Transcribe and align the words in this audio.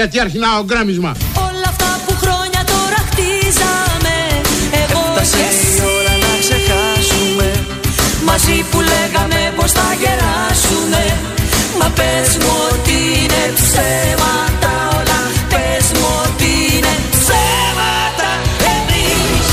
γιατί 0.00 0.20
αρχινά 0.20 0.50
ο 0.60 0.62
γκρέμισμα. 0.68 1.12
Όλα 1.48 1.68
αυτά 1.72 1.90
που 2.04 2.12
χρόνια 2.22 2.62
τώρα 2.72 3.00
χτίζαμε 3.08 4.16
Εγώ 4.82 5.00
Έφτασε 5.10 5.36
και 5.36 5.42
η 5.42 5.48
εσύ. 5.50 5.82
ώρα 5.96 6.14
να 6.24 6.32
ξεχάσουμε. 6.44 7.48
Μαζί 8.28 8.56
που 8.70 8.78
λέγαμε 8.92 9.40
πως 9.58 9.70
θα 9.78 9.88
γεράσουμε. 10.02 11.02
Μα 11.80 11.88
πες 11.98 12.28
μου 12.42 12.52
ότι 12.70 12.96
είναι 13.20 13.42
ψέματα 13.58 14.72
όλα. 14.98 15.20
Πες 15.52 15.86
μου 15.96 16.06
ότι 16.24 16.50
είναι 16.74 16.94
ψέματα 17.14 18.30
Εμείς. 18.76 19.46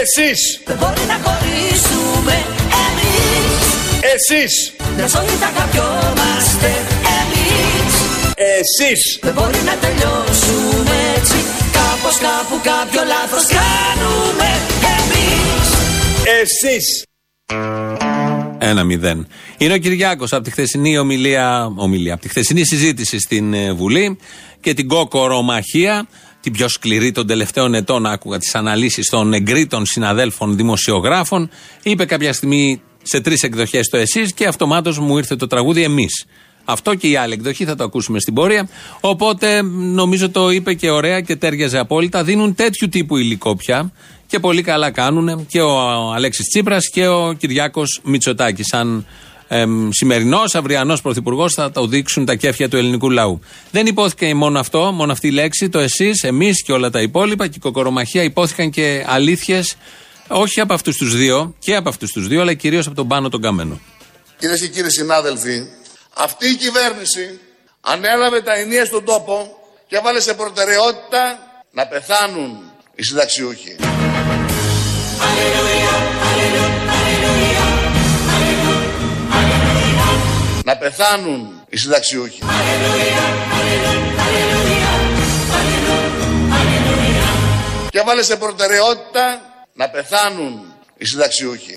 Εσείς, 0.00 0.40
δεν 0.68 0.76
μπορεί 0.80 1.04
να 1.12 1.16
χωρίσουμε 1.24 2.36
Εμείς. 2.86 3.64
Εσείς, 4.14 4.54
μια 4.96 5.06
ζωή 5.14 5.34
θα 5.42 5.48
αγαπιόμαστε. 5.54 6.70
Εμείς 6.76 6.89
εσείς. 8.58 9.18
δεν 9.22 9.32
μπορεί 9.32 9.60
να 9.70 9.74
τελειώσουμε 9.84 10.96
έτσι 11.16 11.38
Κάπως 11.78 12.16
κάπου 12.18 12.56
κάποιο 12.62 13.02
λάθος 13.12 13.44
κάνουμε 13.46 14.48
Εμείς 14.96 15.68
Εσείς. 16.40 17.04
Ένα 18.58 18.84
μηδέν. 18.84 19.26
Είναι 19.58 19.74
ο 19.74 19.78
Κυριάκος 19.78 20.32
από 20.32 20.44
τη 20.44 20.50
χθεσινή 20.50 20.98
ομιλία, 20.98 21.72
ομιλία, 21.76 22.12
από 22.12 22.22
τη 22.22 22.28
χθεσινή 22.28 22.66
συζήτηση 22.66 23.18
στην 23.18 23.54
ε, 23.54 23.72
Βουλή 23.72 24.18
και 24.60 24.74
την 24.74 24.88
κόκορομαχία, 24.88 26.08
την 26.40 26.52
πιο 26.52 26.68
σκληρή 26.68 27.12
των 27.12 27.26
τελευταίων 27.26 27.74
ετών. 27.74 28.06
Άκουγα 28.06 28.38
τις 28.38 28.54
αναλύσεις 28.54 29.06
των 29.06 29.32
εγκρίτων 29.32 29.86
συναδέλφων 29.86 30.56
δημοσιογράφων. 30.56 31.50
Είπε 31.82 32.04
κάποια 32.04 32.32
στιγμή 32.32 32.82
σε 33.02 33.20
τρεις 33.20 33.42
εκδοχές 33.42 33.88
το 33.88 33.96
εσείς 33.96 34.32
και 34.32 34.46
αυτομάτως 34.46 34.98
μου 34.98 35.18
ήρθε 35.18 35.36
το 35.36 35.46
τραγούδι 35.46 35.82
Εμείς. 35.82 36.26
Αυτό 36.72 36.94
και 36.94 37.08
η 37.08 37.16
άλλη 37.16 37.32
εκδοχή 37.32 37.64
θα 37.64 37.74
το 37.74 37.84
ακούσουμε 37.84 38.20
στην 38.20 38.34
πορεία. 38.34 38.68
Οπότε 39.00 39.62
νομίζω 39.72 40.30
το 40.30 40.50
είπε 40.50 40.74
και 40.74 40.90
ωραία 40.90 41.20
και 41.20 41.36
τέριαζε 41.36 41.78
απόλυτα. 41.78 42.24
Δίνουν 42.24 42.54
τέτοιου 42.54 42.88
τύπου 42.88 43.16
υλικό 43.16 43.56
πια 43.56 43.92
και 44.26 44.38
πολύ 44.38 44.62
καλά 44.62 44.90
κάνουν 44.90 45.46
και 45.46 45.60
ο 45.60 45.78
Αλέξης 46.12 46.46
Τσίπρας 46.48 46.90
και 46.90 47.06
ο 47.06 47.32
Κυριάκος 47.32 48.00
Μητσοτάκης. 48.04 48.66
Σαν 48.66 49.06
εμ, 49.48 49.88
σημερινός, 49.90 50.54
αυριανός 50.54 51.00
πρωθυπουργός 51.00 51.54
θα 51.54 51.70
το 51.70 51.86
δείξουν 51.86 52.24
τα 52.24 52.34
κέφια 52.34 52.68
του 52.68 52.76
ελληνικού 52.76 53.10
λαού. 53.10 53.40
Δεν 53.70 53.86
υπόθηκε 53.86 54.34
μόνο 54.34 54.58
αυτό, 54.58 54.92
μόνο 54.92 55.12
αυτή 55.12 55.26
η 55.26 55.30
λέξη, 55.30 55.68
το 55.68 55.78
εσείς, 55.78 56.22
εμείς 56.22 56.62
και 56.62 56.72
όλα 56.72 56.90
τα 56.90 57.00
υπόλοιπα 57.00 57.46
και 57.46 57.54
η 57.56 57.60
κοκορομαχία 57.60 58.22
υπόθηκαν 58.22 58.70
και 58.70 59.04
αλήθειες, 59.06 59.76
όχι 60.28 60.60
από 60.60 60.74
αυτούς 60.74 60.96
τους 60.96 61.16
δύο, 61.16 61.54
και 61.58 61.76
από 61.76 61.88
αυτούς 61.88 62.12
τους 62.12 62.28
δύο, 62.28 62.40
αλλά 62.40 62.54
κυρίως 62.54 62.86
από 62.86 62.96
τον 62.96 63.08
πάνω 63.08 63.28
τον 63.28 63.40
καμένο. 63.40 63.80
Κυρίες 64.38 64.60
και 64.60 64.68
κύριοι 64.68 64.90
συνάδελφοι, 64.90 65.62
αυτή 66.14 66.48
η 66.48 66.54
κυβέρνηση 66.54 67.40
ανέλαβε 67.80 68.42
τα 68.42 68.54
ενία 68.54 68.84
στον 68.84 69.04
τόπο 69.04 69.58
και 69.86 69.96
έβαλε 69.96 70.20
σε 70.20 70.34
προτεραιότητα 70.34 71.38
να 71.70 71.86
πεθάνουν 71.86 72.72
οι 72.94 73.02
συνταξιούχοι. 73.02 73.76
Να 80.64 80.76
πεθάνουν 80.76 81.64
οι 81.68 81.76
συνταξιούχοι. 81.76 82.42
Και 87.90 87.98
έβαλε 87.98 88.22
σε 88.22 88.36
προτεραιότητα 88.36 89.40
να 89.74 89.90
πεθάνουν 89.90 90.74
οι 90.96 91.04
συνταξιούχοι. 91.04 91.74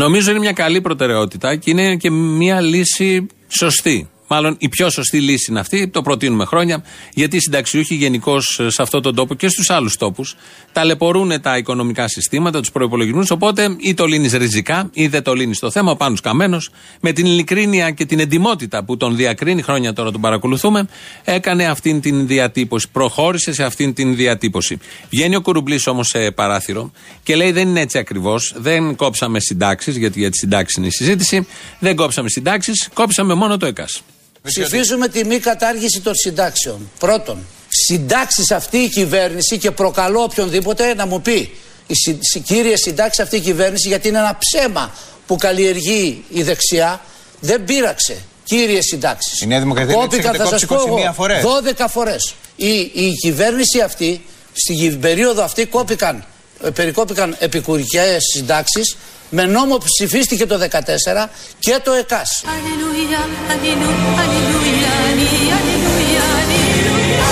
Νομίζω 0.00 0.30
είναι 0.30 0.38
μια 0.38 0.52
καλή 0.52 0.80
προτεραιότητα 0.80 1.56
και 1.56 1.70
είναι 1.70 1.96
και 1.96 2.10
μια 2.10 2.60
λύση 2.60 3.26
σωστή. 3.48 4.08
Μάλλον 4.32 4.56
η 4.58 4.68
πιο 4.68 4.90
σωστή 4.90 5.20
λύση 5.20 5.50
είναι 5.50 5.60
αυτή, 5.60 5.88
το 5.88 6.02
προτείνουμε 6.02 6.44
χρόνια, 6.44 6.84
γιατί 7.14 7.36
οι 7.36 7.40
συνταξιούχοι 7.40 7.94
γενικώ 7.94 8.40
σε 8.40 8.82
αυτόν 8.82 9.02
τον 9.02 9.14
τόπο 9.14 9.34
και 9.34 9.48
στους 9.48 9.70
άλλους 9.70 9.96
τόπους 9.96 10.36
ταλαιπωρούν 10.72 11.40
τα 11.40 11.56
οικονομικά 11.56 12.08
συστήματα, 12.08 12.60
τους 12.60 12.72
προπολογισμού. 12.72 13.22
Οπότε 13.30 13.76
ή 13.78 13.94
το 13.94 14.06
λύνεις 14.06 14.32
ριζικά 14.32 14.90
ή 14.92 15.06
δεν 15.06 15.22
το 15.22 15.34
λύνεις 15.34 15.58
το 15.58 15.70
θέμα. 15.70 15.90
Ο 15.90 15.96
Πάνος 15.96 16.20
Καμένος, 16.20 16.70
με 17.00 17.12
την 17.12 17.26
ειλικρίνεια 17.26 17.90
και 17.90 18.04
την 18.04 18.18
εντιμότητα 18.18 18.84
που 18.84 18.96
τον 18.96 19.16
διακρίνει, 19.16 19.62
χρόνια 19.62 19.92
τώρα 19.92 20.10
τον 20.10 20.20
παρακολουθούμε, 20.20 20.88
έκανε 21.24 21.66
αυτήν 21.66 22.00
την 22.00 22.26
διατύπωση. 22.26 22.86
Προχώρησε 22.92 23.52
σε 23.52 23.64
αυτήν 23.64 23.94
την 23.94 24.16
διατύπωση. 24.16 24.78
Βγαίνει 25.10 25.36
ο 25.36 25.40
Κουρουμπλής 25.40 25.86
όμως 25.86 26.08
σε 26.08 26.30
παράθυρο 26.30 26.92
και 27.22 27.36
λέει: 27.36 27.52
Δεν 27.52 27.68
είναι 27.68 27.80
έτσι 27.80 27.98
ακριβώς. 27.98 28.54
Δεν 28.56 28.96
κόψαμε 28.96 29.40
συντάξεις, 29.40 29.96
γιατί 29.96 30.18
για 30.18 30.30
τις 30.30 30.40
συντάξεις 30.40 30.76
είναι 30.76 30.86
η 30.86 30.90
συζήτηση. 30.90 31.46
Δεν 31.78 31.96
κόψαμε 31.96 32.28
συντάξεις, 32.28 32.88
κόψαμε 32.94 33.34
μόνο 33.34 33.56
το 33.56 33.66
ΕΚΑΣ. 33.66 34.02
Ψηφίζουμε 34.42 35.08
τη 35.08 35.24
μη 35.24 35.38
κατάργηση 35.38 36.00
των 36.00 36.14
συντάξεων. 36.14 36.90
Πρώτον, 36.98 37.46
συντάξεις 37.68 38.50
αυτή 38.50 38.78
η 38.78 38.88
κυβέρνηση 38.88 39.58
και 39.58 39.70
προκαλώ 39.70 40.22
οποιονδήποτε 40.22 40.94
να 40.94 41.06
μου 41.06 41.22
πει 41.22 41.54
η 41.86 41.94
συ, 41.94 42.18
συ- 42.20 42.42
κύριε 42.42 42.76
συντάξει 42.76 43.22
αυτή 43.22 43.36
η 43.36 43.40
κυβέρνηση 43.40 43.88
γιατί 43.88 44.08
είναι 44.08 44.18
ένα 44.18 44.38
ψέμα 44.38 44.94
που 45.26 45.36
καλλιεργεί 45.36 46.24
η 46.30 46.42
δεξιά 46.42 47.00
δεν 47.40 47.64
πείραξε. 47.64 48.16
Κύριε 48.44 48.82
συντάξεις. 48.82 49.40
Η 49.40 49.46
Νέα 49.46 49.58
Δημοκρατία 49.58 49.94
λέει 49.94 50.04
ότι 50.04 50.16
Κόπηκαν, 50.16 50.34
έχετε 50.34 50.50
θα 50.50 50.58
σας 50.58 50.68
κόψει 50.68 50.86
πω 50.86 50.94
21 50.94 51.02
εγώ, 51.02 51.12
φορές. 51.12 51.44
12 51.78 51.84
φορές. 51.88 52.34
Η, 52.56 52.78
η 52.78 53.12
κυβέρνηση 53.20 53.80
αυτή, 53.80 54.24
στην 54.52 55.00
περίοδο 55.00 55.42
αυτή, 55.42 55.66
κόπηκαν, 55.66 56.24
ε, 56.64 56.70
περικόπηκαν 56.70 57.36
επικουρικές 57.38 58.18
συντάξεις 58.34 58.96
με 59.30 59.44
νόμο 59.44 59.76
που 59.76 59.84
ψηφίστηκε 59.84 60.46
το 60.46 60.58
2014 60.58 61.28
και 61.58 61.80
το 61.84 61.92
ΕΚΑΣ. 61.92 62.44
Αλληλούια, 62.54 63.18
αλληλού, 63.50 63.90
αλληλούια, 64.20 64.92
αλλη- 65.10 65.52
αλληλούια, 65.58 66.24
αλληλούια. 66.40 67.26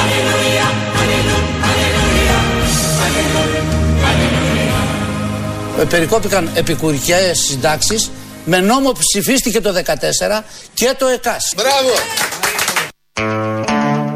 Αλληλούια, 0.00 0.66
αλληλού, 1.00 1.38
αλληλούια. 1.68 2.38
Ε, 5.80 5.84
περικόπηκαν 5.84 6.50
επικουρικές 6.54 7.38
συντάξεις 7.38 8.10
με 8.44 8.60
νόμο 8.60 8.90
που 8.92 8.98
ψηφίστηκε 9.00 9.60
το 9.60 9.72
2014 9.72 10.44
και 10.74 10.94
το 10.98 11.06
ΕΚΑΣ. 11.06 11.54
Μπράβο! 11.56 11.92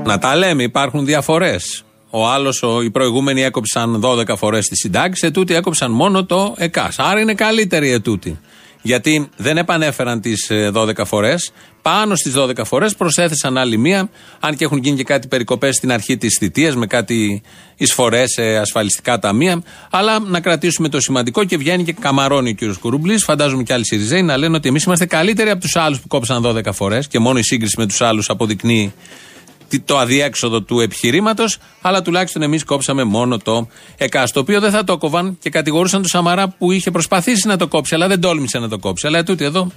Να 0.04 0.18
τα 0.18 0.36
λέμε, 0.36 0.62
υπάρχουν 0.62 1.04
διαφορές. 1.04 1.82
Ο 2.10 2.28
άλλος, 2.28 2.62
οι 2.84 2.90
προηγούμενοι 2.90 3.42
έκοψαν 3.42 4.00
12 4.04 4.36
φορές 4.36 4.66
τη 4.66 4.76
συντάξη, 4.76 5.26
ετούτοι 5.26 5.54
έκοψαν 5.54 5.90
μόνο 5.90 6.24
το 6.24 6.54
ΕΚΑΣ. 6.58 6.98
Άρα 6.98 7.20
είναι 7.20 7.34
καλύτεροι 7.34 7.90
ετούτοι. 7.90 8.38
Γιατί 8.82 9.28
δεν 9.36 9.56
επανέφεραν 9.56 10.20
τις 10.20 10.50
12 10.72 11.04
φορές. 11.04 11.52
Πάνω 11.82 12.14
στις 12.16 12.32
12 12.36 12.64
φορές 12.64 12.94
προσέθεσαν 12.94 13.56
άλλη 13.58 13.76
μία, 13.78 14.10
αν 14.40 14.56
και 14.56 14.64
έχουν 14.64 14.78
γίνει 14.78 14.96
και 14.96 15.04
κάτι 15.04 15.28
περικοπές 15.28 15.76
στην 15.76 15.92
αρχή 15.92 16.16
της 16.16 16.36
θητείας 16.38 16.76
με 16.76 16.86
κάτι 16.86 17.42
εισφορές 17.76 18.30
σε 18.30 18.42
ασφαλιστικά 18.56 19.18
ταμεία. 19.18 19.62
Αλλά 19.90 20.18
να 20.18 20.40
κρατήσουμε 20.40 20.88
το 20.88 21.00
σημαντικό 21.00 21.44
και 21.44 21.56
βγαίνει 21.56 21.84
και 21.84 21.92
καμαρώνει 21.92 22.50
ο 22.50 22.54
κ. 22.72 22.78
Κουρούμπλη. 22.80 23.18
Φαντάζομαι 23.18 23.62
και 23.62 23.72
άλλοι 23.72 23.86
Σιριζέοι 23.86 24.22
να 24.22 24.36
λένε 24.36 24.56
ότι 24.56 24.68
εμείς 24.68 24.84
είμαστε 24.84 25.06
καλύτεροι 25.06 25.50
από 25.50 25.60
τους 25.60 25.76
άλλους 25.76 26.00
που 26.00 26.08
κόψαν 26.08 26.42
12 26.46 26.72
φορές 26.72 27.08
και 27.08 27.18
μόνο 27.18 27.38
η 27.38 27.42
σύγκριση 27.42 27.74
με 27.78 27.86
τους 27.86 28.00
άλλους 28.00 28.28
αποδεικνύει 28.30 28.92
τι- 28.92 29.37
το 29.84 29.98
αδιέξοδο 29.98 30.62
του 30.62 30.80
επιχειρήματος, 30.80 31.58
αλλά 31.80 32.02
τουλάχιστον 32.02 32.42
εμείς 32.42 32.64
κόψαμε 32.64 33.04
μόνο 33.04 33.38
το 33.38 33.68
ΕΚΑΣ. 33.96 34.32
Το 34.32 34.40
οποίο 34.40 34.60
δεν 34.60 34.70
θα 34.70 34.84
το 34.84 34.98
κόβαν 34.98 35.38
και 35.40 35.50
κατηγορούσαν 35.50 36.00
τον 36.00 36.10
Σαμαρά 36.10 36.48
που 36.48 36.72
είχε 36.72 36.90
προσπαθήσει 36.90 37.46
να 37.46 37.56
το 37.56 37.68
κόψει, 37.68 37.94
αλλά 37.94 38.06
δεν 38.06 38.20
τόλμησε 38.20 38.58
να 38.58 38.68
το 38.68 38.78
κόψει. 38.78 39.06
Αλλά 39.06 39.22
τούτοι 39.22 39.44
εδώ 39.44 39.70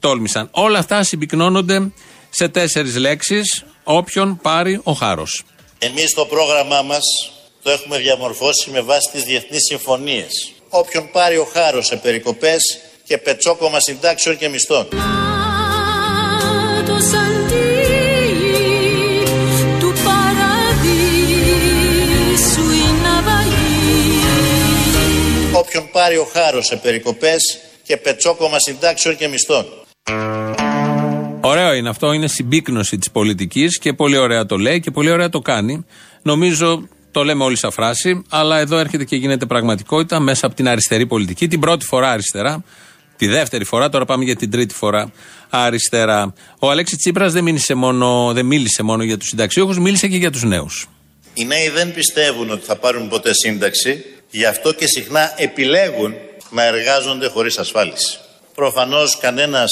τόλμησαν. 0.00 0.48
Όλα 0.50 0.78
αυτά 0.78 1.02
συμπυκνώνονται 1.02 1.92
σε 2.30 2.48
τέσσερις 2.48 2.96
λέξεις. 2.96 3.64
Όποιον 3.84 4.38
πάρει 4.42 4.80
ο 4.82 4.92
χάρος. 4.92 5.44
Εμείς 5.78 6.14
το 6.14 6.24
πρόγραμμά 6.24 6.82
μας 6.82 7.02
το 7.62 7.70
έχουμε 7.70 7.98
διαμορφώσει 7.98 8.70
με 8.70 8.80
βάση 8.80 9.10
τις 9.12 9.22
διεθνείς 9.22 9.62
συμφωνίες. 9.68 10.52
Όποιον 10.68 11.10
πάρει 11.12 11.36
ο 11.36 11.48
χάρος 11.52 11.86
σε 11.86 11.96
περικοπές 11.96 12.60
και 13.04 13.18
πετσόκομα 13.18 13.80
συντάξεων 13.80 14.38
και 14.38 14.48
μισθών. 14.48 14.88
Όποιον 25.76 25.92
πάρει 25.92 26.16
ο 26.16 26.28
χάρος 26.32 26.66
σε 26.66 26.76
περικοπές 26.76 27.58
και 27.82 27.96
πετσόκομα 27.96 28.58
συντάξεων 28.58 29.16
και 29.16 29.28
μισθών. 29.28 29.64
Ωραίο 31.40 31.72
είναι 31.74 31.88
αυτό, 31.88 32.12
είναι 32.12 32.28
συμπίκνωση 32.28 32.98
της 32.98 33.10
πολιτικής 33.10 33.78
και 33.78 33.92
πολύ 33.92 34.16
ωραία 34.16 34.46
το 34.46 34.56
λέει 34.56 34.80
και 34.80 34.90
πολύ 34.90 35.10
ωραία 35.10 35.28
το 35.28 35.38
κάνει. 35.38 35.84
Νομίζω 36.22 36.88
το 37.10 37.24
λέμε 37.24 37.44
όλοι 37.44 37.56
σαν 37.56 37.70
φράση, 37.70 38.22
αλλά 38.28 38.58
εδώ 38.58 38.78
έρχεται 38.78 39.04
και 39.04 39.16
γίνεται 39.16 39.46
πραγματικότητα 39.46 40.20
μέσα 40.20 40.46
από 40.46 40.54
την 40.54 40.68
αριστερή 40.68 41.06
πολιτική, 41.06 41.48
την 41.48 41.60
πρώτη 41.60 41.84
φορά 41.84 42.10
αριστερά, 42.10 42.64
Τη 43.16 43.26
δεύτερη 43.26 43.64
φορά, 43.64 43.88
τώρα 43.88 44.04
πάμε 44.04 44.24
για 44.24 44.36
την 44.36 44.50
τρίτη 44.50 44.74
φορά 44.74 45.12
αριστερά. 45.50 46.34
Ο 46.58 46.70
Αλέξης 46.70 46.98
Τσίπρας 46.98 47.32
δεν, 47.32 47.42
μίλησε 47.44 47.74
μόνο, 47.74 48.32
δεν 48.32 48.46
μίλησε 48.46 48.82
μόνο 48.82 49.02
για 49.02 49.16
τους 49.16 49.28
συνταξιούχους, 49.28 49.78
μίλησε 49.78 50.08
και 50.08 50.16
για 50.16 50.30
τους 50.30 50.42
νέους. 50.42 50.88
Οι 51.34 51.44
νέοι 51.44 51.68
δεν 51.68 51.92
πιστεύουν 51.92 52.50
ότι 52.50 52.64
θα 52.64 52.76
πάρουν 52.76 53.08
ποτέ 53.08 53.30
σύνταξη, 53.34 54.04
γι' 54.30 54.44
αυτό 54.44 54.72
και 54.72 54.86
συχνά 54.86 55.32
επιλέγουν 55.36 56.14
να 56.50 56.62
εργάζονται 56.62 57.28
χωρίς 57.28 57.58
ασφάλιση. 57.58 58.18
Προφανώς 58.54 59.18
κανένας 59.18 59.70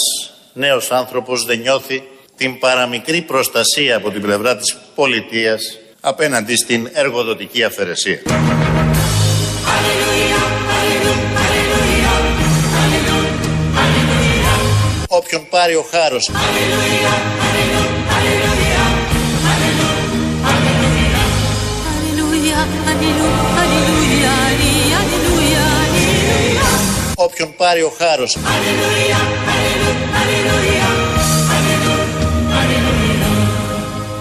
νέος 0.52 0.90
άνθρωπος 0.90 1.44
δεν 1.44 1.58
νιώθει 1.58 2.02
την 2.36 2.58
παραμικρή 2.58 3.22
προστασία 3.22 3.96
από 3.96 4.10
την 4.10 4.22
πλευρά 4.22 4.56
της 4.56 4.76
πολιτείας 4.94 5.78
απέναντι 6.00 6.56
στην 6.56 6.90
εργοδοτική 6.92 7.64
αφαιρεσία. 7.64 8.22
Όποιον 15.08 15.46
πάρει 15.50 15.74
ο 15.74 15.86
χάρος 15.90 16.30
όποιον 27.24 27.54
πάρει 27.56 27.82
ο 27.82 27.92
χάρος. 27.98 28.36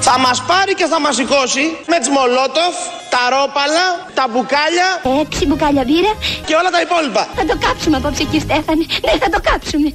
Θα 0.08 0.20
μας 0.20 0.44
πάρει 0.48 0.74
και 0.74 0.86
θα 0.86 1.00
μας 1.00 1.16
σηκώσει 1.16 1.66
με 1.92 1.98
τις 2.00 2.10
μολότοφ, 2.16 2.76
τα 3.14 3.24
ρόπαλα, 3.34 3.86
τα 4.14 4.26
μπουκάλια 4.32 4.88
Έξι 5.22 5.46
μπουκάλια 5.46 5.84
μπύρα 5.88 6.14
και 6.46 6.54
όλα 6.60 6.70
τα 6.76 6.82
υπόλοιπα. 6.82 7.28
Θα 7.36 7.46
το 7.46 7.56
κάψουμε 7.66 7.98
απόψε 7.98 8.24
κύριε 8.24 8.40
Στέφανη 8.40 8.86
Ναι 9.06 9.14
θα 9.20 9.30
το 9.30 9.40
κάψουμε 9.50 9.90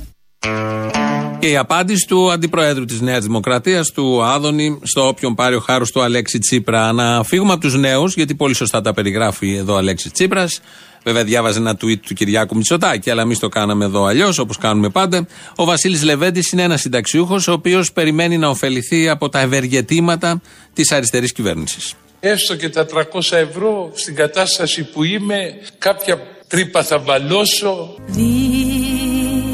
Και 1.38 1.48
η 1.48 1.56
απάντηση 1.56 2.06
του 2.06 2.32
Αντιπροέδρου 2.32 2.84
της 2.84 3.00
Νέας 3.00 3.24
Δημοκρατίας, 3.24 3.90
του 3.90 4.22
Άδωνη, 4.22 4.78
στο 4.82 5.06
όποιον 5.08 5.34
πάρει 5.34 5.54
ο 5.54 5.60
χάρος 5.60 5.90
του 5.92 6.02
Αλέξη 6.02 6.38
Τσίπρα. 6.38 6.92
Να 6.92 7.22
φύγουμε 7.24 7.52
από 7.52 7.60
τους 7.60 7.74
νέους, 7.74 8.14
γιατί 8.14 8.34
πολύ 8.34 8.54
σωστά 8.54 8.80
τα 8.80 8.94
περιγράφει 8.94 9.54
εδώ 9.54 9.74
ο 9.74 9.76
Αλέξης 9.76 10.12
Τσίπρας. 10.12 10.60
Βέβαια, 11.04 11.24
διάβαζε 11.24 11.58
ένα 11.58 11.72
tweet 11.72 11.98
του 12.00 12.14
Κυριάκου 12.14 12.56
Μητσοτάκη, 12.56 13.10
αλλά 13.10 13.22
εμείς 13.22 13.38
το 13.38 13.48
κάναμε 13.48 13.84
εδώ 13.84 14.04
αλλιώς, 14.04 14.38
όπως 14.38 14.58
κάνουμε 14.58 14.88
πάντα. 14.88 15.26
Ο 15.56 15.64
Βασίλης 15.64 16.02
Λεβέντης 16.02 16.52
είναι 16.52 16.62
ένας 16.62 16.80
συνταξιούχος, 16.80 17.48
ο 17.48 17.52
οποίος 17.52 17.92
περιμένει 17.92 18.38
να 18.38 18.48
ωφεληθεί 18.48 19.08
από 19.08 19.28
τα 19.28 19.40
ευεργετήματα 19.40 20.40
της 20.72 20.92
αριστερής 20.92 21.32
κυβέρνησης. 21.32 21.94
Έστω 22.20 22.56
και 22.56 22.68
τα 22.68 22.86
300 22.86 23.36
ευρώ 23.36 23.90
στην 23.94 24.14
κατάσταση 24.14 24.84
που 24.84 25.04
είμαι, 25.04 25.54
κάποια 25.78 26.18
τρύπα 26.48 26.82
θα 26.82 26.98
βαλώσω. 26.98 27.94
Δύσκολοι 28.06 29.46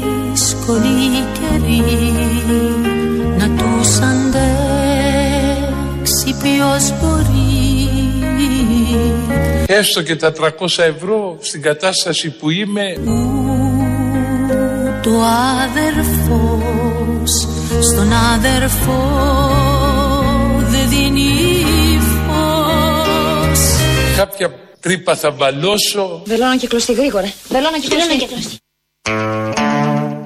καιροί 1.33 1.83
να 3.37 3.49
τους 3.49 3.99
αντέξει 3.99 4.75
ποιος 6.41 6.93
μπορεί 6.99 7.74
Έστω 9.67 10.01
και 10.01 10.15
τα 10.15 10.33
300 10.39 10.49
ευρώ 10.77 11.37
στην 11.41 11.61
κατάσταση 11.61 12.29
που 12.29 12.49
είμαι, 12.49 12.97
το 15.01 15.21
αδερφός 15.63 17.47
στον 17.81 18.13
αδερφό 18.13 19.01
δεν 20.69 20.89
δίνει 20.89 21.99
φως 22.27 23.59
κάποια 24.15 24.53
τρύπα 24.79 25.15
θα 25.15 25.31
βαλώσω. 25.31 26.21
Βελόνα 26.25 26.57
και 26.57 26.67
κλωστή 26.67 26.93
γρήγορα 26.93 27.33
Βελόνα 27.49 27.79
και 27.79 27.87
κλωστή 27.87 28.57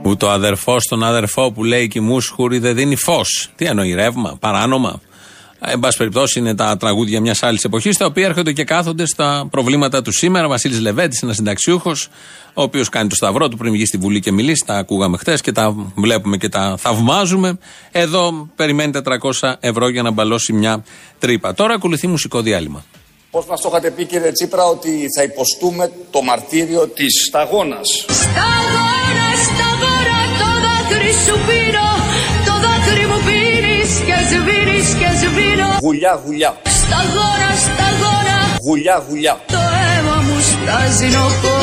Ούτε 0.04 0.26
ο 0.26 0.30
αδερφό 0.30 0.80
στον 0.80 1.04
αδερφό 1.04 1.52
που 1.52 1.64
λέει 1.64 1.88
και 1.88 2.02
μουσχουρη 2.02 2.60
δεν 2.60 2.76
δίνει 2.76 2.96
φως. 2.96 3.50
Τι 3.56 3.66
εννοεί, 3.66 3.94
ρεύμα, 3.94 4.38
παράνομα. 4.40 5.02
Ε, 5.60 5.72
εν 5.72 5.80
πάση 5.80 5.98
περιπτώσει, 5.98 6.40
είναι 6.40 6.56
τα 6.56 6.78
τραγούδια 6.78 7.22
μιας 7.22 7.44
άλλης 7.44 7.64
εποχής, 7.64 7.98
τα 7.98 8.06
οποία 8.06 8.26
έρχονται 8.26 8.52
και 8.54 8.64
κάθονται 8.64 9.06
στα 9.06 9.48
προβλήματα 9.52 10.02
του 10.02 10.12
σήμερα. 10.12 10.48
Βασίλης 10.48 10.80
Λεβέντη, 10.80 11.18
ένας 11.22 11.36
συνταξιούχος, 11.36 12.10
ο 12.54 12.62
οποίος 12.62 12.90
κάνει 12.90 13.10
το 13.10 13.16
σταυρό 13.16 13.48
του 13.48 13.58
πριν 13.58 13.72
βγει 13.72 13.86
στη 13.86 13.98
Βουλή 13.98 14.20
και 14.20 14.32
μιλήσει. 14.32 14.64
Τα 14.66 14.76
ακούγαμε 14.76 15.18
χθες 15.18 15.42
και 15.42 15.52
τα 15.52 15.76
βλέπουμε 15.96 16.38
και 16.38 16.50
τα 16.50 16.76
θαυμάζουμε. 16.78 17.58
Εδώ 17.92 18.50
περιμένει 18.56 18.92
400 18.92 19.54
ευρώ 19.60 19.90
για 19.90 20.02
να 20.02 20.12
μπαλώσει 20.12 20.54
μια 20.54 20.84
τρύπα. 21.20 21.54
Τώρα 21.54 21.74
ακολουθεί 21.74 22.08
μουσικό 22.08 22.42
διάλειμμα. 22.42 22.84
Πώς 23.32 23.46
μας 23.46 23.62
το 23.62 23.70
είχατε 23.72 23.92
πει 23.92 24.06
κύριε 24.06 24.32
Τσίπρα 24.32 24.64
ότι 24.66 25.06
θα 25.18 25.24
υποστούμε 25.24 25.92
το 26.12 26.22
μαρτύριο 26.22 26.88
της 26.88 27.26
σταγόνας; 27.28 28.06
Σταγόνας, 28.08 29.40
σταγόνα, 29.50 30.20
το 30.40 30.50
δάκρυ 30.64 31.12
σου 31.26 31.36
πίνω 31.48 31.90
Το 32.46 32.54
δάκρυ 32.64 33.06
μου 33.06 33.20
πίνεις 33.26 33.92
και 34.08 34.18
σβήνεις 34.30 34.59
και 34.59 34.59
σβήνω 35.80 35.88
Γουλιά. 35.88 36.22
Γουλιά. 36.26 36.58
Σταγόνα, 36.64 37.50
σταγόνα, 37.66 38.38
Γουλιά 38.64 39.04
γουλιά. 39.10 39.40
το 39.48 39.58
αίμα 39.58 40.16
μου 40.16 40.38
στάζει 40.40 41.08
νοχό. 41.16 41.58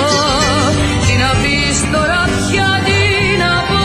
Τι 1.06 1.12
να 1.22 1.30
πεις 1.42 1.78
τώρα 1.92 2.20
πια, 2.24 2.68
τι 2.84 3.00
να 3.42 3.52
πω. 3.68 3.84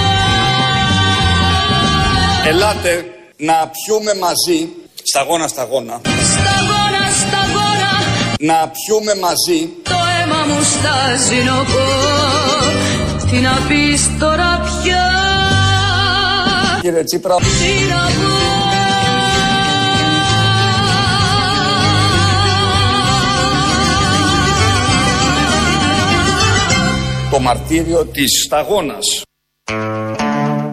Ελάτε 2.50 3.06
να 3.38 3.72
πιούμε 3.74 4.14
μαζί, 4.26 4.60
σταγόνα 5.04 5.48
σταγόνα, 5.48 6.02
Σταγόνα, 6.04 7.04
σταγόνα, 7.22 7.94
να 8.40 8.72
πιούμε 8.76 9.16
μαζί. 9.26 9.60
Το 9.84 9.98
αίμα 10.16 10.40
μου 10.48 10.60
στάζει 10.74 11.44
νοχό. 11.44 11.90
Τι 13.32 13.38
να 13.38 13.54
πεις 13.68 14.10
τώρα 14.20 14.62
πια, 14.66 15.04
κύριε 16.82 17.04
Τσίπρα. 17.04 17.36
Τι 17.36 17.74
να 17.94 18.04
πω 18.06 18.61
το 27.32 27.40
μαρτύριο 27.40 28.06
της 28.06 28.44
σταγόνας. 28.46 29.22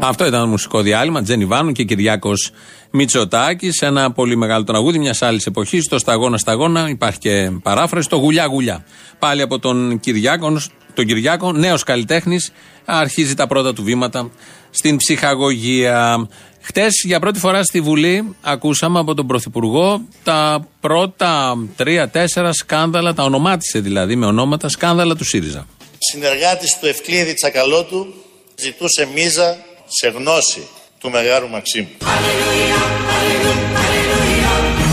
Αυτό 0.00 0.26
ήταν 0.26 0.40
το 0.40 0.46
μουσικό 0.46 0.82
διάλειμμα. 0.82 1.22
Τζένι 1.22 1.44
Βάνου 1.44 1.72
και 1.72 1.84
Κυριάκος 1.84 2.50
Μητσοτάκης. 2.90 3.82
Ένα 3.82 4.12
πολύ 4.12 4.36
μεγάλο 4.36 4.64
τραγούδι 4.64 4.98
μιας 4.98 5.22
άλλης 5.22 5.46
εποχής. 5.46 5.88
Το 5.88 5.98
Σταγόνα 5.98 6.38
Σταγόνα. 6.38 6.88
Υπάρχει 6.88 7.18
και 7.18 7.50
παράφραση. 7.62 8.08
Το 8.08 8.16
Γουλιά 8.16 8.44
Γουλιά. 8.44 8.84
Πάλι 9.18 9.42
από 9.42 9.58
τον 9.58 10.00
Κυριάκο, 10.00 10.60
τον 10.94 11.06
Κυριάκο 11.06 11.52
νέος 11.52 11.82
καλλιτέχνης. 11.82 12.52
Αρχίζει 12.84 13.34
τα 13.34 13.46
πρώτα 13.46 13.72
του 13.72 13.82
βήματα 13.82 14.30
στην 14.70 14.96
ψυχαγωγία. 14.96 16.28
Χτες 16.60 17.02
για 17.04 17.20
πρώτη 17.20 17.38
φορά 17.38 17.62
στη 17.62 17.80
Βουλή 17.80 18.34
ακούσαμε 18.42 18.98
από 18.98 19.14
τον 19.14 19.26
Πρωθυπουργό 19.26 20.00
τα 20.22 20.66
πρώτα 20.80 21.56
τρία-τέσσερα 21.76 22.52
σκάνδαλα, 22.52 23.14
τα 23.14 23.22
ονομάτισε 23.22 23.80
δηλαδή 23.80 24.16
με 24.16 24.26
ονόματα 24.26 24.68
σκάνδαλα 24.68 25.16
του 25.16 25.24
ΣΥΡΙΖΑ. 25.24 25.66
Συνεργάτης 25.98 26.78
του 26.80 26.86
Ευκλήδη 26.86 27.34
Τσακαλώτου 27.34 28.14
ζητούσε 28.54 29.08
μίζα 29.14 29.58
σε 29.86 30.08
γνώση 30.08 30.68
του 31.00 31.10
Μεγάρου 31.10 31.48
Μαξίμου. 31.48 31.88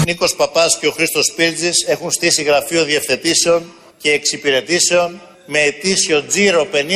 Νίκος 0.05 0.35
Παπάς 0.35 0.77
και 0.79 0.88
ο 0.88 0.91
Χρήστος 0.91 1.33
Πίρτζης 1.35 1.85
έχουν 1.88 2.12
στήσει 2.12 2.43
γραφείο 2.43 2.83
διευθετήσεων 2.83 3.74
και 3.97 4.12
εξυπηρετήσεων 4.12 5.21
με 5.45 5.59
ετήσιο 5.59 6.24
τζίρο 6.24 6.67
50.000 6.74 6.88